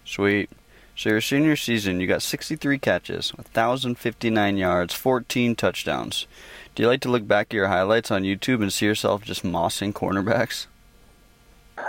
Sweet. 0.04 0.50
So 0.96 1.08
your 1.08 1.20
senior 1.20 1.56
season, 1.56 2.00
you 2.00 2.06
got 2.06 2.20
63 2.20 2.78
catches, 2.78 3.30
1,059 3.34 4.56
yards, 4.56 4.92
14 4.92 5.54
touchdowns. 5.54 6.26
Do 6.74 6.82
you 6.82 6.88
like 6.88 7.00
to 7.02 7.08
look 7.08 7.26
back 7.26 7.48
at 7.48 7.54
your 7.54 7.68
highlights 7.68 8.10
on 8.10 8.22
YouTube 8.22 8.60
and 8.60 8.72
see 8.72 8.86
yourself 8.86 9.22
just 9.22 9.42
mossing 9.42 9.92
cornerbacks? 9.92 10.66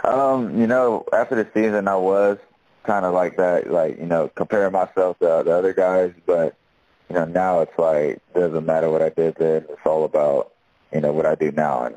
Um, 0.04 0.60
you 0.60 0.68
know, 0.68 1.06
after 1.12 1.36
the 1.36 1.48
season, 1.54 1.88
I 1.88 1.98
was 1.98 2.38
kind 2.84 3.06
of 3.06 3.14
like 3.14 3.38
that, 3.38 3.72
like 3.72 3.98
you 3.98 4.06
know, 4.06 4.30
comparing 4.36 4.72
myself 4.72 5.20
to 5.20 5.44
the 5.46 5.52
other 5.52 5.74
guys. 5.74 6.14
But 6.26 6.56
you 7.10 7.16
know, 7.16 7.26
now 7.26 7.60
it's 7.62 7.78
like 7.78 8.22
doesn't 8.34 8.66
matter 8.66 8.90
what 8.90 9.02
I 9.02 9.10
did 9.10 9.36
then. 9.36 9.66
It's 9.70 9.86
all 9.86 10.06
about 10.06 10.54
you 10.94 11.02
know 11.02 11.12
what 11.12 11.26
I 11.26 11.36
do 11.36 11.52
now. 11.52 11.84
And 11.84 11.96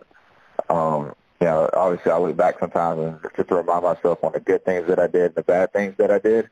um, 0.68 1.14
you 1.40 1.46
know, 1.46 1.68
obviously, 1.72 2.12
I 2.12 2.18
look 2.18 2.36
back 2.36 2.58
sometimes 2.60 3.00
and 3.00 3.32
just 3.36 3.48
to 3.48 3.54
remind 3.56 3.82
myself 3.82 4.22
on 4.22 4.32
the 4.32 4.40
good 4.40 4.64
things 4.64 4.86
that 4.88 4.98
I 4.98 5.06
did 5.06 5.26
and 5.26 5.34
the 5.34 5.42
bad 5.42 5.72
things 5.72 5.96
that 5.98 6.10
I 6.10 6.18
did 6.18 6.48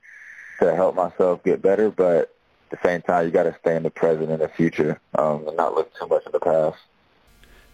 to 0.60 0.74
help 0.74 0.94
myself 0.94 1.42
get 1.44 1.62
better. 1.62 1.90
But 1.90 2.34
at 2.70 2.82
the 2.82 2.88
same 2.88 3.02
time, 3.02 3.26
you 3.26 3.30
got 3.30 3.44
to 3.44 3.56
stay 3.60 3.76
in 3.76 3.82
the 3.82 3.90
present 3.90 4.30
and 4.30 4.40
the 4.40 4.48
future, 4.48 5.00
um, 5.14 5.46
and 5.46 5.56
not 5.56 5.74
look 5.74 5.92
too 5.98 6.06
much 6.06 6.26
in 6.26 6.32
the 6.32 6.40
past. 6.40 6.78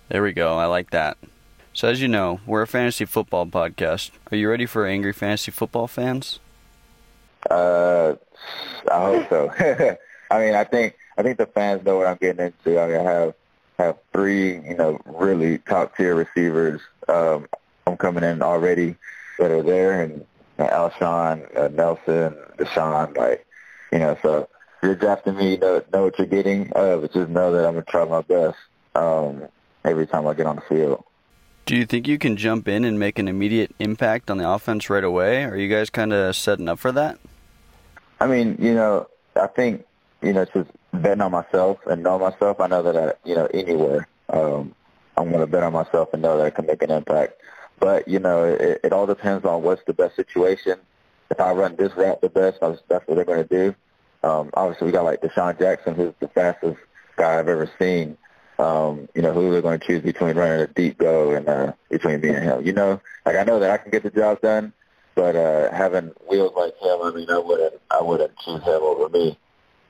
There 0.09 0.23
we 0.23 0.33
go. 0.33 0.57
I 0.57 0.67
like 0.67 0.91
that. 0.91 1.19
So 1.73 1.89
as 1.89 2.01
you 2.01 2.09
know, 2.09 2.41
we're 2.47 2.63
a 2.63 2.67
fantasy 2.67 3.05
football 3.05 3.47
podcast. 3.47 4.11
Are 4.33 4.37
you 4.37 4.49
ready 4.49 4.67
for 4.67 4.87
angry 4.87 5.13
fantasy 5.13 5.51
football 5.51 5.87
fans? 5.87 6.41
Uh, 7.49 8.15
I 8.91 9.01
hope 9.01 9.29
so. 9.29 9.51
I 10.31 10.39
mean, 10.39 10.55
I 10.55 10.65
think 10.65 10.97
I 11.17 11.23
think 11.23 11.39
the 11.39 11.47
fans 11.47 11.85
know 11.85 11.97
what 11.97 12.07
I'm 12.07 12.17
getting 12.17 12.47
into. 12.47 12.81
I 12.81 12.87
mean, 12.87 12.97
I 12.97 13.03
have 13.03 13.35
have 13.79 13.99
three, 14.13 14.55
you 14.55 14.77
know, 14.77 15.01
really 15.07 15.59
top 15.59 15.97
tier 15.97 16.15
receivers. 16.15 16.81
Um, 17.09 17.49
I'm 17.87 17.97
coming 17.97 18.25
in 18.25 18.43
already 18.43 18.97
that 19.39 19.51
are 19.51 19.63
there, 19.63 20.03
and 20.03 20.25
uh, 20.59 20.69
Alshon, 20.69 21.57
uh, 21.57 21.69
Nelson, 21.69 22.37
DeSean, 22.59 23.17
like, 23.17 23.47
you 23.93 23.99
know, 24.01 24.19
so 24.23 24.49
you're 24.83 24.95
drafting 24.95 25.37
me, 25.37 25.53
you 25.53 25.59
know, 25.59 25.83
know 25.93 26.05
what 26.05 26.19
you're 26.19 26.27
getting, 26.27 26.73
uh, 26.75 26.97
but 26.97 27.13
just 27.13 27.31
know 27.31 27.53
that 27.53 27.67
I'm 27.67 27.75
going 27.75 27.85
to 27.85 27.91
try 27.91 28.05
my 28.05 28.23
best 28.23 28.59
um, 28.95 29.45
every 29.85 30.07
time 30.07 30.27
I 30.27 30.35
get 30.35 30.47
on 30.47 30.57
the 30.57 30.63
field. 30.63 31.05
Do 31.67 31.77
you 31.77 31.85
think 31.85 32.09
you 32.09 32.19
can 32.19 32.37
jump 32.37 32.67
in 32.67 32.85
and 32.85 32.99
make 32.99 33.19
an 33.19 33.29
immediate 33.29 33.75
impact 33.79 34.31
on 34.31 34.39
the 34.39 34.49
offense 34.49 34.89
right 34.89 35.05
away? 35.05 35.45
Are 35.45 35.57
you 35.57 35.69
guys 35.69 35.91
kind 35.91 36.13
of 36.13 36.35
setting 36.35 36.69
up 36.69 36.79
for 36.79 36.93
that? 36.93 37.19
I 38.21 38.27
mean, 38.27 38.57
you 38.59 38.75
know, 38.75 39.07
I 39.37 39.47
think, 39.49 39.85
you 40.23 40.33
know, 40.33 40.43
it's 40.43 40.53
just 40.53 40.71
betting 40.93 41.21
on 41.21 41.33
myself 41.33 41.79
and 41.87 42.03
know 42.03 42.19
myself, 42.19 42.61
I 42.61 42.67
know 42.67 42.83
that, 42.83 42.97
I, 42.97 43.29
you 43.29 43.35
know, 43.35 43.47
anywhere 43.47 44.09
um, 44.31 44.75
I'm 45.17 45.29
going 45.29 45.41
to 45.41 45.47
bet 45.47 45.63
on 45.63 45.73
myself 45.73 46.11
and 46.13 46.23
know 46.23 46.37
that 46.39 46.47
I 46.47 46.51
can 46.51 46.67
make 46.67 46.83
an 46.83 46.91
impact. 46.91 47.41
But, 47.79 48.09
you 48.09 48.19
know, 48.19 48.45
it, 48.45 48.81
it 48.85 48.93
all 48.93 49.07
depends 49.07 49.45
on 49.45 49.63
what's 49.63 49.83
the 49.85 49.93
best 49.93 50.17
situation. 50.17 50.79
If 51.31 51.41
I 51.41 51.53
run 51.53 51.77
this 51.77 51.95
route 51.97 52.21
the 52.21 52.29
best, 52.29 52.61
that's 52.61 53.07
what 53.07 53.15
they're 53.15 53.25
going 53.25 53.47
to 53.47 53.49
do. 53.49 53.75
Um, 54.23 54.51
obviously, 54.55 54.87
we 54.87 54.93
got 54.93 55.05
like 55.05 55.21
DeSean 55.21 55.59
Jackson, 55.59 55.95
who's 55.95 56.15
the 56.21 56.29
fastest 56.29 56.79
guy 57.17 57.39
I've 57.39 57.49
ever 57.49 57.71
seen. 57.79 58.17
Um, 58.59 59.09
you 59.15 59.23
know, 59.23 59.33
who 59.33 59.53
they're 59.53 59.63
going 59.63 59.79
to 59.79 59.87
choose 59.87 60.03
between 60.03 60.37
running 60.37 60.61
a 60.61 60.67
deep 60.67 60.99
go 60.99 61.31
and 61.31 61.49
uh, 61.49 61.73
between 61.91 62.21
me 62.21 62.31
and 62.31 62.43
him. 62.43 62.67
You 62.67 62.73
know, 62.73 63.01
like 63.25 63.37
I 63.37 63.45
know 63.45 63.61
that 63.61 63.71
I 63.71 63.77
can 63.77 63.93
get 63.93 64.03
the 64.03 64.11
job 64.11 64.41
done, 64.41 64.73
but 65.15 65.37
uh, 65.37 65.71
having 65.71 66.11
wheels 66.29 66.53
like 66.57 66.77
him, 66.79 66.99
I 67.01 67.13
mean, 67.13 67.31
I 67.31 67.39
wouldn't, 67.39 67.75
I 67.89 68.03
wouldn't 68.03 68.37
choose 68.39 68.63
him 68.65 68.83
over 68.83 69.09
me. 69.11 69.39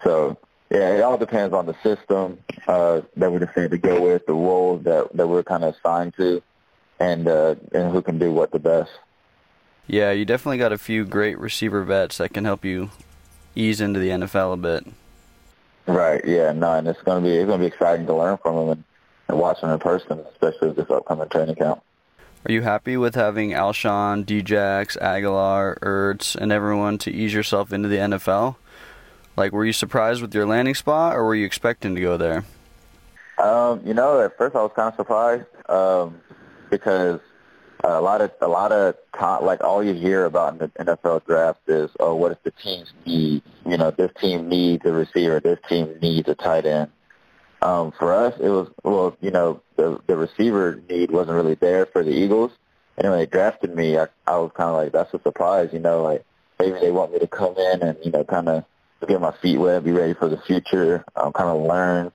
So 0.05 0.37
yeah, 0.71 0.97
it 0.97 1.01
all 1.01 1.17
depends 1.17 1.55
on 1.55 1.67
the 1.67 1.75
system 1.83 2.39
uh, 2.67 3.01
that 3.17 3.33
we 3.33 3.39
decide 3.39 3.71
to 3.71 3.79
go 3.79 4.01
with, 4.03 4.27
the 4.27 4.35
roles 4.35 4.85
that 4.85 5.09
that 5.15 5.27
we're 5.27 5.43
kind 5.43 5.65
of 5.65 5.75
assigned 5.75 6.15
to, 6.17 6.43
and 7.01 7.27
uh, 7.27 7.55
and 7.73 7.91
who 7.93 8.03
can 8.03 8.19
do 8.19 8.31
what 8.31 8.51
the 8.51 8.59
best. 8.59 8.91
Yeah, 9.87 10.11
you 10.13 10.27
definitely 10.27 10.59
got 10.59 10.73
a 10.73 10.79
few 10.79 11.07
great 11.07 11.39
receiver 11.39 11.83
vets 11.83 12.19
that 12.19 12.35
can 12.35 12.45
help 12.45 12.65
you 12.65 12.91
ease 13.55 13.81
into 13.81 13.99
the 13.99 14.11
NFL 14.11 14.53
a 14.53 14.57
bit. 14.59 14.87
Right. 15.87 16.23
Yeah. 16.27 16.53
No, 16.53 16.75
and 16.75 16.87
it's 16.87 17.01
gonna 17.03 17.23
be 17.23 17.31
it's 17.31 17.47
gonna 17.47 17.61
be 17.61 17.67
exciting 17.67 18.07
to 18.07 18.15
learn 18.15 18.37
from 18.37 18.57
them 18.57 18.69
and, 18.69 18.85
and 19.29 19.39
watch 19.39 19.63
them 19.63 19.71
in 19.71 19.79
person, 19.79 20.21
especially 20.33 20.69
with 20.69 20.77
this 20.77 20.91
upcoming 20.91 21.29
training 21.31 21.55
camp. 21.55 21.83
Are 22.47 22.53
you 22.53 22.61
happy 22.61 22.97
with 22.97 23.15
having 23.15 23.51
Alshon, 23.51 24.25
Djax, 24.25 24.99
Agholor, 24.99 25.79
Ertz, 25.81 26.37
and 26.37 26.53
everyone 26.53 26.99
to 26.99 27.11
ease 27.11 27.33
yourself 27.33 27.73
into 27.73 27.89
the 27.89 27.97
NFL? 27.97 28.57
Like, 29.39 29.53
were 29.53 29.65
you 29.65 29.73
surprised 29.73 30.21
with 30.21 30.35
your 30.35 30.47
landing 30.47 30.75
spot, 30.75 31.15
or 31.15 31.25
were 31.25 31.35
you 31.37 31.47
expecting 31.47 31.95
to 31.95 32.01
go 32.01 32.17
there? 32.17 32.45
Um, 33.39 33.81
you 33.87 33.95
know, 33.95 34.21
at 34.21 34.37
first 34.37 34.57
I 34.57 34.63
was 34.63 34.73
kind 34.75 34.89
of 34.89 34.97
surprised 34.97 35.47
um, 35.69 36.21
because 36.71 37.21
a 37.85 38.01
lot 38.01 38.21
of 38.21 38.33
a 38.41 38.49
lot 38.49 38.73
of 38.73 38.97
time, 39.17 39.45
like 39.45 39.63
all 39.63 39.83
you 39.83 39.95
hear 39.95 40.25
about 40.25 40.55
in 40.55 40.59
the 40.59 40.69
NFL 40.85 41.25
draft 41.25 41.61
is, 41.69 41.89
oh, 42.01 42.17
what 42.17 42.33
if 42.33 42.43
the 42.43 42.51
teams 42.51 42.93
need? 43.07 43.43
You 43.65 43.77
know, 43.77 43.93
this 43.93 44.11
team 44.21 44.49
needs 44.49 44.85
a 44.85 44.93
receiver, 44.93 45.39
this 45.39 45.61
team 45.69 45.97
needs 46.03 46.29
a 46.29 46.35
tight 46.35 46.67
end. 46.67 46.91
Um, 47.63 47.93
for 47.93 48.13
us, 48.13 48.35
it 48.41 48.49
was 48.49 48.69
well, 48.83 49.17
you 49.21 49.31
know, 49.31 49.63
the 49.77 50.01
the 50.09 50.17
receiver 50.17 50.83
need 50.91 51.13
wasn't 51.13 51.37
really 51.37 51.55
there 51.55 51.87
for 51.87 52.03
the 52.03 52.11
Eagles, 52.11 52.51
and 52.97 53.09
when 53.09 53.21
they 53.21 53.27
drafted 53.27 53.77
me, 53.77 53.99
I, 53.99 54.09
I 54.27 54.39
was 54.39 54.51
kind 54.57 54.71
of 54.71 54.75
like, 54.75 54.91
that's 54.91 55.15
a 55.15 55.23
surprise, 55.23 55.71
you 55.73 55.79
know, 55.79 56.03
like 56.03 56.25
maybe 56.59 56.81
they 56.81 56.91
want 56.91 57.13
me 57.13 57.21
to 57.21 57.29
come 57.29 57.57
in 57.57 57.83
and 57.83 57.97
you 58.05 58.11
know, 58.11 58.25
kind 58.25 58.49
of 58.49 58.65
get 59.07 59.21
my 59.21 59.33
feet 59.41 59.59
wet, 59.59 59.85
be 59.85 59.93
ready 59.93 60.15
for 60.15 60.29
the 60.29 60.39
future, 60.47 61.05
um, 61.17 61.33
kind 61.33 61.49
of 61.49 61.63
learn. 61.63 62.13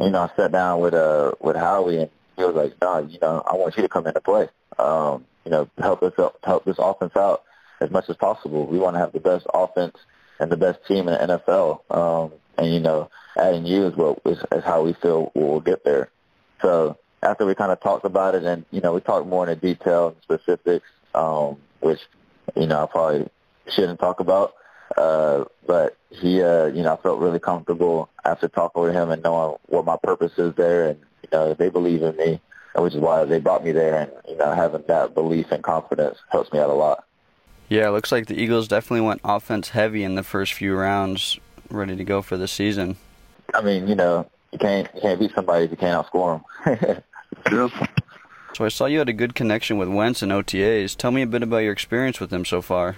You 0.00 0.10
know, 0.10 0.20
I 0.20 0.30
sat 0.36 0.52
down 0.52 0.80
with 0.80 0.94
uh 0.94 1.32
with 1.40 1.56
Howie 1.56 1.98
and 1.98 2.10
he 2.36 2.44
was 2.44 2.54
like, 2.54 2.80
"Nah, 2.80 2.98
you 2.98 3.18
know, 3.20 3.42
I 3.46 3.56
want 3.56 3.76
you 3.76 3.82
to 3.82 3.88
come 3.88 4.06
in 4.06 4.14
to 4.14 4.20
play." 4.20 4.48
um, 4.78 5.24
you 5.44 5.50
know, 5.50 5.68
help 5.78 6.02
us 6.02 6.12
help 6.44 6.64
this 6.64 6.76
offense 6.78 7.16
out 7.16 7.42
as 7.80 7.90
much 7.90 8.08
as 8.08 8.16
possible. 8.16 8.66
We 8.66 8.78
want 8.78 8.94
to 8.94 9.00
have 9.00 9.12
the 9.12 9.20
best 9.20 9.46
offense 9.52 9.96
and 10.38 10.50
the 10.50 10.56
best 10.56 10.84
team 10.86 11.08
in 11.08 11.14
the 11.14 11.38
NFL. 11.38 11.80
Um, 11.90 12.32
and 12.58 12.72
you 12.72 12.80
know, 12.80 13.10
adding 13.36 13.66
you 13.66 13.86
is 13.86 13.96
what 13.96 14.20
is, 14.24 14.38
is 14.52 14.64
how 14.64 14.82
we 14.82 14.94
feel 14.94 15.32
we'll 15.34 15.60
get 15.60 15.84
there. 15.84 16.10
So 16.60 16.98
after 17.22 17.46
we 17.46 17.54
kind 17.54 17.72
of 17.72 17.80
talked 17.80 18.04
about 18.04 18.34
it, 18.34 18.44
and 18.44 18.64
you 18.70 18.80
know, 18.80 18.94
we 18.94 19.00
talked 19.00 19.26
more 19.26 19.48
in 19.48 19.58
detail 19.58 20.16
specifics, 20.22 20.86
um, 21.14 21.56
which 21.80 22.00
you 22.56 22.66
know 22.66 22.84
I 22.84 22.86
probably 22.86 23.28
shouldn't 23.68 24.00
talk 24.00 24.20
about. 24.20 24.54
Uh, 24.96 25.44
but 25.66 25.96
he, 26.10 26.42
uh, 26.42 26.66
you 26.66 26.82
know, 26.82 26.94
I 26.94 26.96
felt 26.96 27.20
really 27.20 27.40
comfortable 27.40 28.08
after 28.24 28.48
talking 28.48 28.82
with 28.82 28.94
him 28.94 29.10
and 29.10 29.22
knowing 29.22 29.56
what 29.66 29.84
my 29.84 29.96
purpose 30.02 30.32
is 30.38 30.54
there, 30.54 30.90
and 30.90 31.00
you 31.22 31.28
know, 31.32 31.54
they 31.54 31.68
believe 31.68 32.02
in 32.02 32.16
me 32.16 32.40
which 32.80 32.94
is 32.94 33.00
why 33.00 33.24
they 33.24 33.38
brought 33.38 33.64
me 33.64 33.72
there. 33.72 34.00
And 34.00 34.12
you 34.28 34.36
know, 34.36 34.52
having 34.52 34.84
that 34.88 35.14
belief 35.14 35.50
and 35.50 35.62
confidence 35.62 36.18
helps 36.30 36.52
me 36.52 36.58
out 36.58 36.70
a 36.70 36.74
lot. 36.74 37.04
Yeah, 37.68 37.88
it 37.88 37.92
looks 37.92 38.12
like 38.12 38.26
the 38.26 38.34
Eagles 38.34 38.68
definitely 38.68 39.06
went 39.06 39.20
offense 39.24 39.70
heavy 39.70 40.04
in 40.04 40.14
the 40.14 40.22
first 40.22 40.52
few 40.52 40.74
rounds, 40.74 41.38
ready 41.70 41.96
to 41.96 42.04
go 42.04 42.22
for 42.22 42.36
the 42.36 42.48
season. 42.48 42.96
I 43.54 43.62
mean, 43.62 43.88
you 43.88 43.94
know, 43.94 44.28
you 44.52 44.58
can't 44.58 44.88
you 44.94 45.00
can't 45.00 45.20
beat 45.20 45.34
somebody 45.34 45.64
if 45.64 45.70
you 45.70 45.76
can't 45.76 46.04
outscore 46.06 46.42
them. 46.64 47.02
True. 47.44 47.70
So 48.54 48.66
I 48.66 48.68
saw 48.68 48.84
you 48.84 48.98
had 48.98 49.08
a 49.08 49.14
good 49.14 49.34
connection 49.34 49.78
with 49.78 49.88
Wentz 49.88 50.20
and 50.20 50.30
OTAs. 50.30 50.94
Tell 50.94 51.10
me 51.10 51.22
a 51.22 51.26
bit 51.26 51.42
about 51.42 51.58
your 51.58 51.72
experience 51.72 52.20
with 52.20 52.30
him 52.30 52.44
so 52.44 52.60
far. 52.60 52.96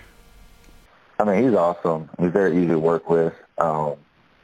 I 1.18 1.24
mean, 1.24 1.44
he's 1.44 1.54
awesome. 1.54 2.10
He's 2.18 2.32
very 2.32 2.56
easy 2.56 2.68
to 2.68 2.78
work 2.78 3.08
with. 3.08 3.34
Um, 3.58 3.96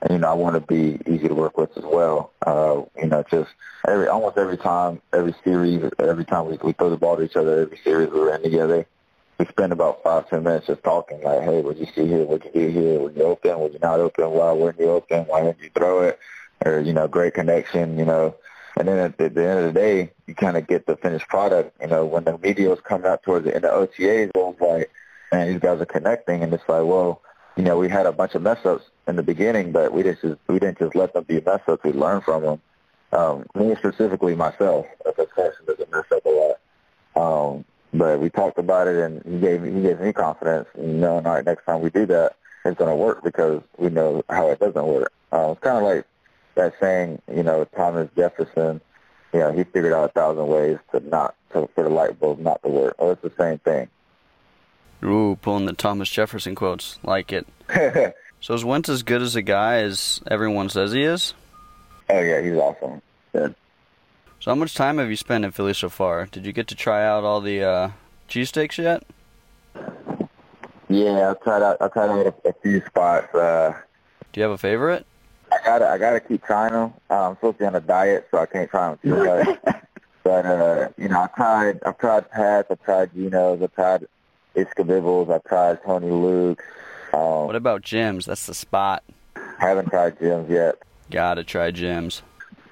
and 0.02 0.12
you 0.12 0.18
know 0.18 0.28
I 0.28 0.34
want 0.34 0.54
to 0.54 0.60
be 0.60 0.98
easy 1.10 1.28
to 1.28 1.34
work 1.34 1.58
with 1.58 1.76
as 1.76 1.84
well. 1.84 2.32
Uh, 2.46 2.82
you 3.00 3.08
know, 3.08 3.22
just 3.30 3.50
every 3.86 4.08
almost 4.08 4.38
every 4.38 4.56
time, 4.56 5.00
every 5.12 5.34
series, 5.44 5.82
every 5.98 6.24
time 6.24 6.46
we 6.46 6.58
we 6.62 6.72
throw 6.72 6.90
the 6.90 6.96
ball 6.96 7.16
to 7.16 7.22
each 7.22 7.36
other, 7.36 7.62
every 7.62 7.78
series 7.84 8.10
we're 8.10 8.34
in 8.34 8.42
together, 8.42 8.86
we 9.38 9.46
spend 9.46 9.72
about 9.72 10.02
five 10.02 10.28
ten 10.28 10.42
minutes 10.42 10.68
just 10.68 10.82
talking. 10.82 11.22
Like, 11.22 11.42
hey, 11.42 11.60
what 11.60 11.76
you 11.76 11.86
see 11.94 12.06
here? 12.06 12.24
What 12.24 12.44
you 12.44 12.50
do 12.52 12.68
here? 12.68 12.98
Were 12.98 13.12
you 13.12 13.22
open? 13.22 13.58
Were 13.58 13.68
you 13.68 13.78
not 13.80 14.00
open? 14.00 14.30
Why 14.30 14.52
weren't 14.52 14.78
you 14.80 14.90
open? 14.90 15.24
Why 15.24 15.42
didn't 15.42 15.60
you 15.60 15.70
throw 15.74 16.02
it? 16.02 16.18
Or 16.64 16.80
you 16.80 16.92
know, 16.92 17.08
great 17.08 17.34
connection. 17.34 17.98
You 17.98 18.06
know. 18.06 18.36
And 18.76 18.88
then 18.88 18.98
at 18.98 19.18
the, 19.18 19.24
at 19.24 19.34
the 19.34 19.44
end 19.46 19.58
of 19.58 19.74
the 19.74 19.78
day, 19.78 20.12
you 20.26 20.34
kind 20.34 20.56
of 20.56 20.66
get 20.66 20.86
the 20.86 20.96
finished 20.96 21.28
product. 21.28 21.76
You 21.82 21.88
know, 21.88 22.06
when 22.06 22.24
the 22.24 22.36
was 22.68 22.80
coming 22.80 23.06
out 23.06 23.22
towards 23.22 23.44
the 23.44 23.54
end 23.54 23.64
of 23.64 23.88
OTAs, 23.88 24.28
it 24.28 24.34
was 24.34 24.56
like, 24.60 24.90
man, 25.32 25.48
these 25.48 25.60
guys 25.60 25.80
are 25.80 25.86
connecting, 25.86 26.42
and 26.42 26.52
it's 26.52 26.68
like, 26.68 26.84
well, 26.84 27.22
you 27.56 27.62
know, 27.64 27.78
we 27.78 27.88
had 27.88 28.06
a 28.06 28.12
bunch 28.12 28.34
of 28.34 28.42
mess 28.42 28.64
ups 28.64 28.84
in 29.06 29.16
the 29.16 29.22
beginning, 29.22 29.72
but 29.72 29.92
we 29.92 30.02
just 30.02 30.22
we 30.48 30.58
didn't 30.58 30.78
just 30.78 30.94
let 30.94 31.12
them 31.12 31.24
be 31.24 31.40
mess 31.40 31.60
ups. 31.66 31.82
We 31.84 31.92
learned 31.92 32.24
from 32.24 32.42
them. 32.42 32.62
Um, 33.12 33.46
me 33.54 33.74
specifically 33.76 34.36
myself, 34.36 34.86
as 35.06 35.14
a 35.18 35.26
person 35.26 35.66
doesn't 35.66 35.90
mess 35.90 36.04
up 36.12 36.24
a 36.24 36.28
lot. 36.28 36.56
Um, 37.16 37.64
but 37.92 38.20
we 38.20 38.30
talked 38.30 38.58
about 38.58 38.86
it, 38.86 38.96
and 38.96 39.22
he 39.24 39.40
gave 39.40 39.64
he 39.64 39.82
gave 39.82 40.00
me 40.00 40.12
confidence. 40.12 40.68
And 40.74 41.00
knowing, 41.00 41.26
all 41.26 41.34
right, 41.34 41.44
next 41.44 41.64
time 41.64 41.80
we 41.80 41.90
do 41.90 42.06
that, 42.06 42.36
it's 42.64 42.78
going 42.78 42.90
to 42.90 42.96
work 42.96 43.24
because 43.24 43.62
we 43.78 43.90
know 43.90 44.22
how 44.30 44.48
it 44.50 44.60
doesn't 44.60 44.86
work. 44.86 45.12
Uh, 45.32 45.50
it's 45.52 45.60
kind 45.60 45.78
of 45.78 45.82
like 45.82 46.04
that 46.54 46.74
saying, 46.80 47.20
you 47.32 47.42
know, 47.42 47.64
Thomas 47.76 48.08
Jefferson. 48.16 48.80
You 49.32 49.40
know, 49.40 49.52
he 49.52 49.62
figured 49.62 49.92
out 49.92 50.10
a 50.10 50.12
thousand 50.12 50.48
ways 50.48 50.78
to 50.92 51.00
not 51.00 51.36
to, 51.52 51.68
for 51.74 51.84
the 51.84 51.90
light 51.90 52.18
bulb 52.18 52.40
not 52.40 52.62
to 52.62 52.68
work. 52.68 52.96
Oh, 52.98 53.10
it's 53.10 53.22
the 53.22 53.32
same 53.38 53.58
thing. 53.58 53.88
Ooh, 55.02 55.38
pulling 55.40 55.66
the 55.66 55.72
Thomas 55.72 56.08
Jefferson 56.08 56.54
quotes. 56.54 56.98
Like 57.02 57.32
it. 57.32 57.46
so 58.40 58.54
is 58.54 58.64
Wentz 58.64 58.88
as 58.88 59.02
good 59.02 59.22
as 59.22 59.36
a 59.36 59.42
guy 59.42 59.76
as 59.76 60.20
everyone 60.30 60.68
says 60.68 60.92
he 60.92 61.02
is? 61.02 61.34
Oh, 62.08 62.20
yeah, 62.20 62.42
he's 62.42 62.54
awesome. 62.54 63.00
Good. 63.32 63.54
So 64.40 64.50
how 64.50 64.54
much 64.54 64.74
time 64.74 64.98
have 64.98 65.10
you 65.10 65.16
spent 65.16 65.44
in 65.44 65.50
Philly 65.52 65.74
so 65.74 65.88
far? 65.88 66.26
Did 66.26 66.46
you 66.46 66.52
get 66.52 66.66
to 66.68 66.74
try 66.74 67.04
out 67.04 67.24
all 67.24 67.40
the 67.40 67.62
uh, 67.62 67.90
cheesesteaks 68.28 68.78
yet? 68.78 69.04
Yeah, 70.88 71.30
I 71.30 71.44
tried 71.44 71.62
out. 71.62 71.76
I 71.80 71.88
tried 71.88 72.10
out 72.10 72.26
a, 72.26 72.48
a 72.48 72.52
few 72.62 72.82
spots. 72.86 73.32
Uh, 73.34 73.74
Do 74.32 74.40
you 74.40 74.42
have 74.42 74.52
a 74.52 74.58
favorite? 74.58 75.06
I 75.52 75.58
gotta, 75.64 75.88
I 75.88 75.98
gotta 75.98 76.20
keep 76.20 76.44
trying 76.44 76.72
them. 76.72 76.94
Uh, 77.08 77.28
I'm 77.28 77.34
supposed 77.36 77.58
to 77.58 77.62
be 77.62 77.66
on 77.66 77.74
a 77.74 77.80
diet, 77.80 78.28
so 78.30 78.38
I 78.38 78.46
can't 78.46 78.70
try 78.70 78.88
them 78.88 78.98
too 79.02 79.24
much. 79.24 79.58
but 80.24 80.46
uh, 80.46 80.88
you 80.96 81.08
know, 81.08 81.20
I 81.20 81.28
tried. 81.36 81.80
I've 81.84 81.98
tried 81.98 82.30
Pat's, 82.30 82.68
I've 82.70 82.82
tried 82.82 83.14
Geno's. 83.14 83.62
I've 83.62 83.74
tried 83.74 84.06
Ishkabibble's. 84.56 85.30
I've 85.30 85.44
tried 85.44 85.82
Tony 85.84 86.10
Luke's. 86.10 86.64
Um, 87.12 87.46
what 87.46 87.56
about 87.56 87.82
Jim's? 87.82 88.26
That's 88.26 88.46
the 88.46 88.54
spot. 88.54 89.02
Haven't 89.58 89.88
tried 89.88 90.18
Jim's 90.18 90.50
yet. 90.50 90.76
Gotta 91.10 91.44
try 91.44 91.70
Jim's. 91.70 92.22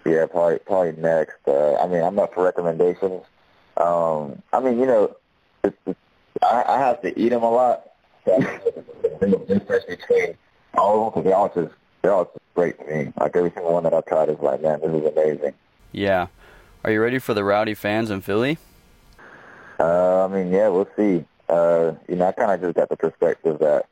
Yeah, 0.04 0.26
probably 0.26 0.58
probably 0.61 0.92
next. 0.92 1.37
Uh, 1.47 1.75
I 1.76 1.87
mean, 1.87 2.02
I'm 2.02 2.18
up 2.18 2.35
for 2.35 2.44
recommendations. 2.44 3.23
Um, 3.76 4.42
I 4.52 4.61
mean, 4.61 4.78
you 4.78 4.87
know, 4.87 5.16
it's, 5.64 5.76
it's, 5.87 5.99
I, 6.42 6.64
I 6.66 6.78
have 6.78 7.02
to 7.02 7.18
eat 7.18 7.30
them 7.30 7.42
a 7.42 7.50
lot. 7.50 7.90
So 8.25 8.38
the 9.20 9.44
difference 9.49 9.85
between 9.85 10.37
all 10.76 11.08
of 11.08 11.14
them, 11.14 11.23
because 11.23 11.25
they're 11.25 11.37
all 11.37 11.52
just 11.54 11.75
they're 12.02 12.12
all 12.12 12.25
just 12.25 12.38
great 12.54 12.78
to 12.78 12.87
me. 12.87 13.12
Like 13.18 13.37
every 13.37 13.50
single 13.50 13.73
one 13.73 13.82
that 13.85 13.94
I've 13.94 14.06
tried 14.06 14.28
is 14.28 14.38
like, 14.40 14.62
man, 14.62 14.80
this 14.80 14.90
is 14.90 15.04
amazing. 15.04 15.54
Yeah. 15.92 16.28
Are 16.85 16.92
you 16.92 17.02
ready 17.02 17.18
for 17.18 17.35
the 17.35 17.44
rowdy 17.44 17.75
fans 17.75 18.11
in 18.11 18.20
Philly? 18.20 18.56
Uh, 19.80 20.25
I 20.25 20.28
mean, 20.28 20.52
yeah, 20.52 20.68
we'll 20.68 20.88
see 20.97 21.25
uh, 21.49 21.95
you 22.09 22.17
know, 22.17 22.28
I 22.28 22.33
kind 22.33 22.52
of 22.52 22.61
just 22.61 22.76
got 22.76 22.88
the 22.88 22.97
perspective 22.97 23.59
that 23.61 23.87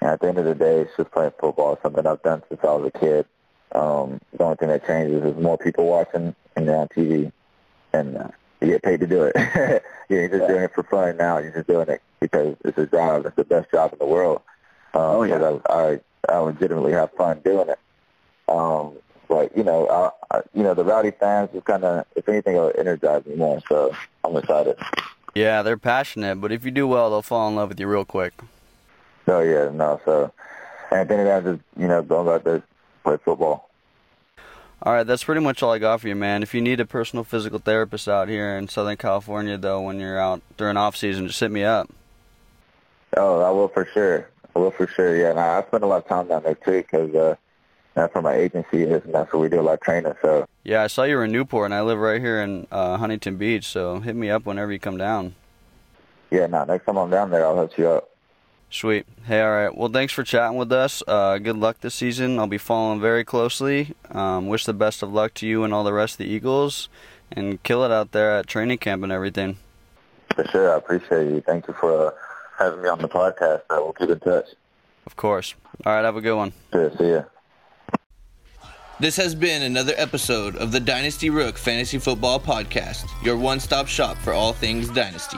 you 0.00 0.06
know, 0.06 0.14
at 0.14 0.20
the 0.20 0.28
end 0.28 0.38
of 0.38 0.44
the 0.44 0.54
day, 0.54 0.80
it's 0.80 0.96
just 0.96 1.10
playing 1.10 1.32
football. 1.40 1.74
It's 1.74 1.82
something 1.82 2.06
I've 2.06 2.22
done 2.22 2.42
since 2.48 2.60
I 2.62 2.72
was 2.74 2.90
a 2.94 2.98
kid. 2.98 3.26
Um, 3.72 4.20
the 4.36 4.44
only 4.44 4.56
thing 4.56 4.68
that 4.68 4.86
changes 4.86 5.24
is 5.24 5.42
more 5.42 5.58
people 5.58 5.86
watching 5.86 6.34
and 6.54 6.68
they're 6.68 6.76
on 6.76 6.88
TV. 6.88 7.32
And, 7.92 8.16
uh, 8.16 8.28
to 8.60 8.66
get 8.66 8.82
paid 8.82 9.00
to 9.00 9.06
do 9.06 9.24
it. 9.24 9.34
you're 10.08 10.28
just 10.28 10.48
doing 10.48 10.62
it 10.62 10.72
for 10.74 10.82
fun 10.84 11.16
now. 11.16 11.38
You're 11.38 11.52
just 11.52 11.66
doing 11.66 11.88
it 11.88 12.02
because 12.20 12.56
it's 12.64 12.78
a 12.78 12.86
job. 12.86 13.26
It's 13.26 13.36
the 13.36 13.44
best 13.44 13.70
job 13.70 13.92
in 13.92 13.98
the 13.98 14.06
world. 14.06 14.40
Um, 14.94 15.02
oh 15.02 15.22
yeah. 15.24 15.58
I, 15.68 15.72
I 15.72 16.00
I 16.28 16.38
legitimately 16.38 16.92
have 16.92 17.12
fun 17.12 17.40
doing 17.44 17.68
it. 17.68 17.78
Um, 18.48 18.94
but 19.28 19.56
you 19.56 19.64
know, 19.64 19.88
I, 19.88 20.36
I, 20.36 20.40
you 20.54 20.62
know, 20.62 20.74
the 20.74 20.84
Rowdy 20.84 21.12
fans 21.12 21.50
just 21.52 21.66
kind 21.66 21.84
of, 21.84 22.06
if 22.16 22.28
anything, 22.28 22.56
it'll 22.56 22.72
energize 22.78 23.24
me 23.26 23.36
more. 23.36 23.60
So 23.68 23.94
I'm 24.24 24.36
excited. 24.36 24.76
Yeah, 25.36 25.60
they're 25.60 25.76
passionate, 25.76 26.40
but 26.40 26.50
if 26.50 26.64
you 26.64 26.70
do 26.70 26.86
well, 26.86 27.10
they'll 27.10 27.20
fall 27.20 27.46
in 27.48 27.56
love 27.56 27.68
with 27.68 27.78
you 27.78 27.86
real 27.86 28.06
quick. 28.06 28.32
Oh 29.28 29.40
yeah, 29.40 29.68
no. 29.70 30.00
So, 30.06 30.32
and 30.90 31.00
at 31.00 31.08
the 31.08 31.14
end 31.14 31.28
of 31.28 31.44
the 31.44 31.50
day, 31.50 31.56
just 31.58 31.78
you 31.78 31.86
know, 31.86 32.00
going 32.00 32.26
out 32.26 32.42
there 32.42 32.62
play 33.04 33.18
football. 33.22 33.68
All 34.82 34.94
right, 34.94 35.06
that's 35.06 35.24
pretty 35.24 35.42
much 35.42 35.62
all 35.62 35.74
I 35.74 35.78
got 35.78 36.00
for 36.00 36.08
you, 36.08 36.14
man. 36.14 36.42
If 36.42 36.54
you 36.54 36.62
need 36.62 36.80
a 36.80 36.86
personal 36.86 37.22
physical 37.22 37.58
therapist 37.58 38.08
out 38.08 38.30
here 38.30 38.56
in 38.56 38.68
Southern 38.68 38.96
California, 38.96 39.58
though, 39.58 39.82
when 39.82 40.00
you're 40.00 40.18
out 40.18 40.40
during 40.56 40.78
off 40.78 40.96
season, 40.96 41.26
just 41.26 41.38
hit 41.38 41.50
me 41.50 41.64
up. 41.64 41.90
Oh, 43.14 43.42
I 43.42 43.50
will 43.50 43.68
for 43.68 43.84
sure. 43.92 44.30
I 44.54 44.58
will 44.58 44.70
for 44.70 44.86
sure. 44.86 45.14
Yeah, 45.18 45.32
and 45.32 45.38
I 45.38 45.62
spend 45.66 45.84
a 45.84 45.86
lot 45.86 45.98
of 45.98 46.08
time 46.08 46.28
down 46.28 46.44
there 46.44 46.54
too 46.54 46.80
because 46.80 47.14
uh, 47.14 47.36
that's 47.96 48.14
where 48.14 48.22
my 48.22 48.34
agency 48.34 48.82
is, 48.82 49.02
and 49.04 49.14
that's 49.14 49.32
where 49.32 49.40
we 49.40 49.48
do 49.48 49.60
a 49.60 49.62
lot 49.62 49.74
of 49.74 49.80
training. 49.80 50.12
So. 50.22 50.46
Yeah, 50.62 50.82
I 50.82 50.86
saw 50.86 51.04
you 51.04 51.16
were 51.16 51.24
in 51.24 51.32
Newport, 51.32 51.64
and 51.64 51.74
I 51.74 51.80
live 51.80 51.98
right 51.98 52.20
here 52.20 52.42
in 52.42 52.66
uh, 52.70 52.98
Huntington 52.98 53.36
Beach. 53.36 53.64
So 53.64 54.00
hit 54.00 54.14
me 54.14 54.30
up 54.30 54.44
whenever 54.44 54.70
you 54.70 54.78
come 54.78 54.98
down. 54.98 55.34
Yeah, 56.30 56.46
no. 56.46 56.64
Next 56.64 56.84
time 56.84 56.98
I'm 56.98 57.10
down 57.10 57.30
there, 57.30 57.46
I'll 57.46 57.60
hit 57.60 57.78
you 57.78 57.88
up. 57.88 58.10
Sweet. 58.68 59.06
Hey, 59.24 59.40
all 59.40 59.50
right. 59.50 59.74
Well, 59.74 59.88
thanks 59.88 60.12
for 60.12 60.24
chatting 60.24 60.58
with 60.58 60.72
us. 60.72 61.02
Uh, 61.06 61.38
good 61.38 61.56
luck 61.56 61.80
this 61.80 61.94
season. 61.94 62.38
I'll 62.38 62.46
be 62.48 62.58
following 62.58 63.00
very 63.00 63.24
closely. 63.24 63.94
Um, 64.10 64.48
wish 64.48 64.64
the 64.66 64.74
best 64.74 65.02
of 65.02 65.12
luck 65.12 65.34
to 65.34 65.46
you 65.46 65.64
and 65.64 65.72
all 65.72 65.84
the 65.84 65.92
rest 65.92 66.14
of 66.14 66.18
the 66.18 66.26
Eagles, 66.26 66.88
and 67.32 67.62
kill 67.62 67.84
it 67.84 67.92
out 67.92 68.12
there 68.12 68.36
at 68.36 68.46
training 68.46 68.78
camp 68.78 69.02
and 69.02 69.12
everything. 69.12 69.56
For 70.34 70.44
sure. 70.48 70.74
I 70.74 70.76
appreciate 70.76 71.30
you. 71.30 71.40
Thank 71.40 71.68
you 71.68 71.74
for 71.80 72.08
uh, 72.08 72.10
having 72.58 72.82
me 72.82 72.88
on 72.88 72.98
the 72.98 73.08
podcast. 73.08 73.62
I 73.70 73.78
will 73.78 73.94
keep 73.94 74.10
in 74.10 74.20
touch. 74.20 74.48
Of 75.06 75.16
course. 75.16 75.54
All 75.86 75.94
right. 75.94 76.04
Have 76.04 76.16
a 76.16 76.20
good 76.20 76.36
one. 76.36 76.52
Sure. 76.72 76.90
See 76.98 77.12
ya. 77.12 77.22
This 78.98 79.16
has 79.16 79.34
been 79.34 79.60
another 79.60 79.92
episode 79.98 80.56
of 80.56 80.72
the 80.72 80.80
Dynasty 80.80 81.28
Rook 81.28 81.58
Fantasy 81.58 81.98
Football 81.98 82.40
Podcast, 82.40 83.04
your 83.22 83.36
one 83.36 83.60
stop 83.60 83.88
shop 83.88 84.16
for 84.16 84.32
all 84.32 84.54
things 84.54 84.88
Dynasty. 84.88 85.36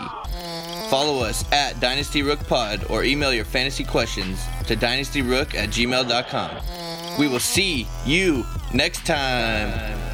Follow 0.89 1.25
us 1.25 1.45
at 1.51 1.81
Dynasty 1.81 2.23
Rook 2.23 2.39
Pod 2.47 2.85
or 2.89 3.03
email 3.03 3.35
your 3.35 3.45
fantasy 3.45 3.83
questions 3.83 4.41
to 4.69 4.77
dynastyrook 4.77 5.57
at 5.57 5.71
gmail.com. 5.71 7.19
We 7.19 7.27
will 7.27 7.41
see 7.41 7.89
you 8.07 8.47
next 8.73 9.05
time. 9.05 10.08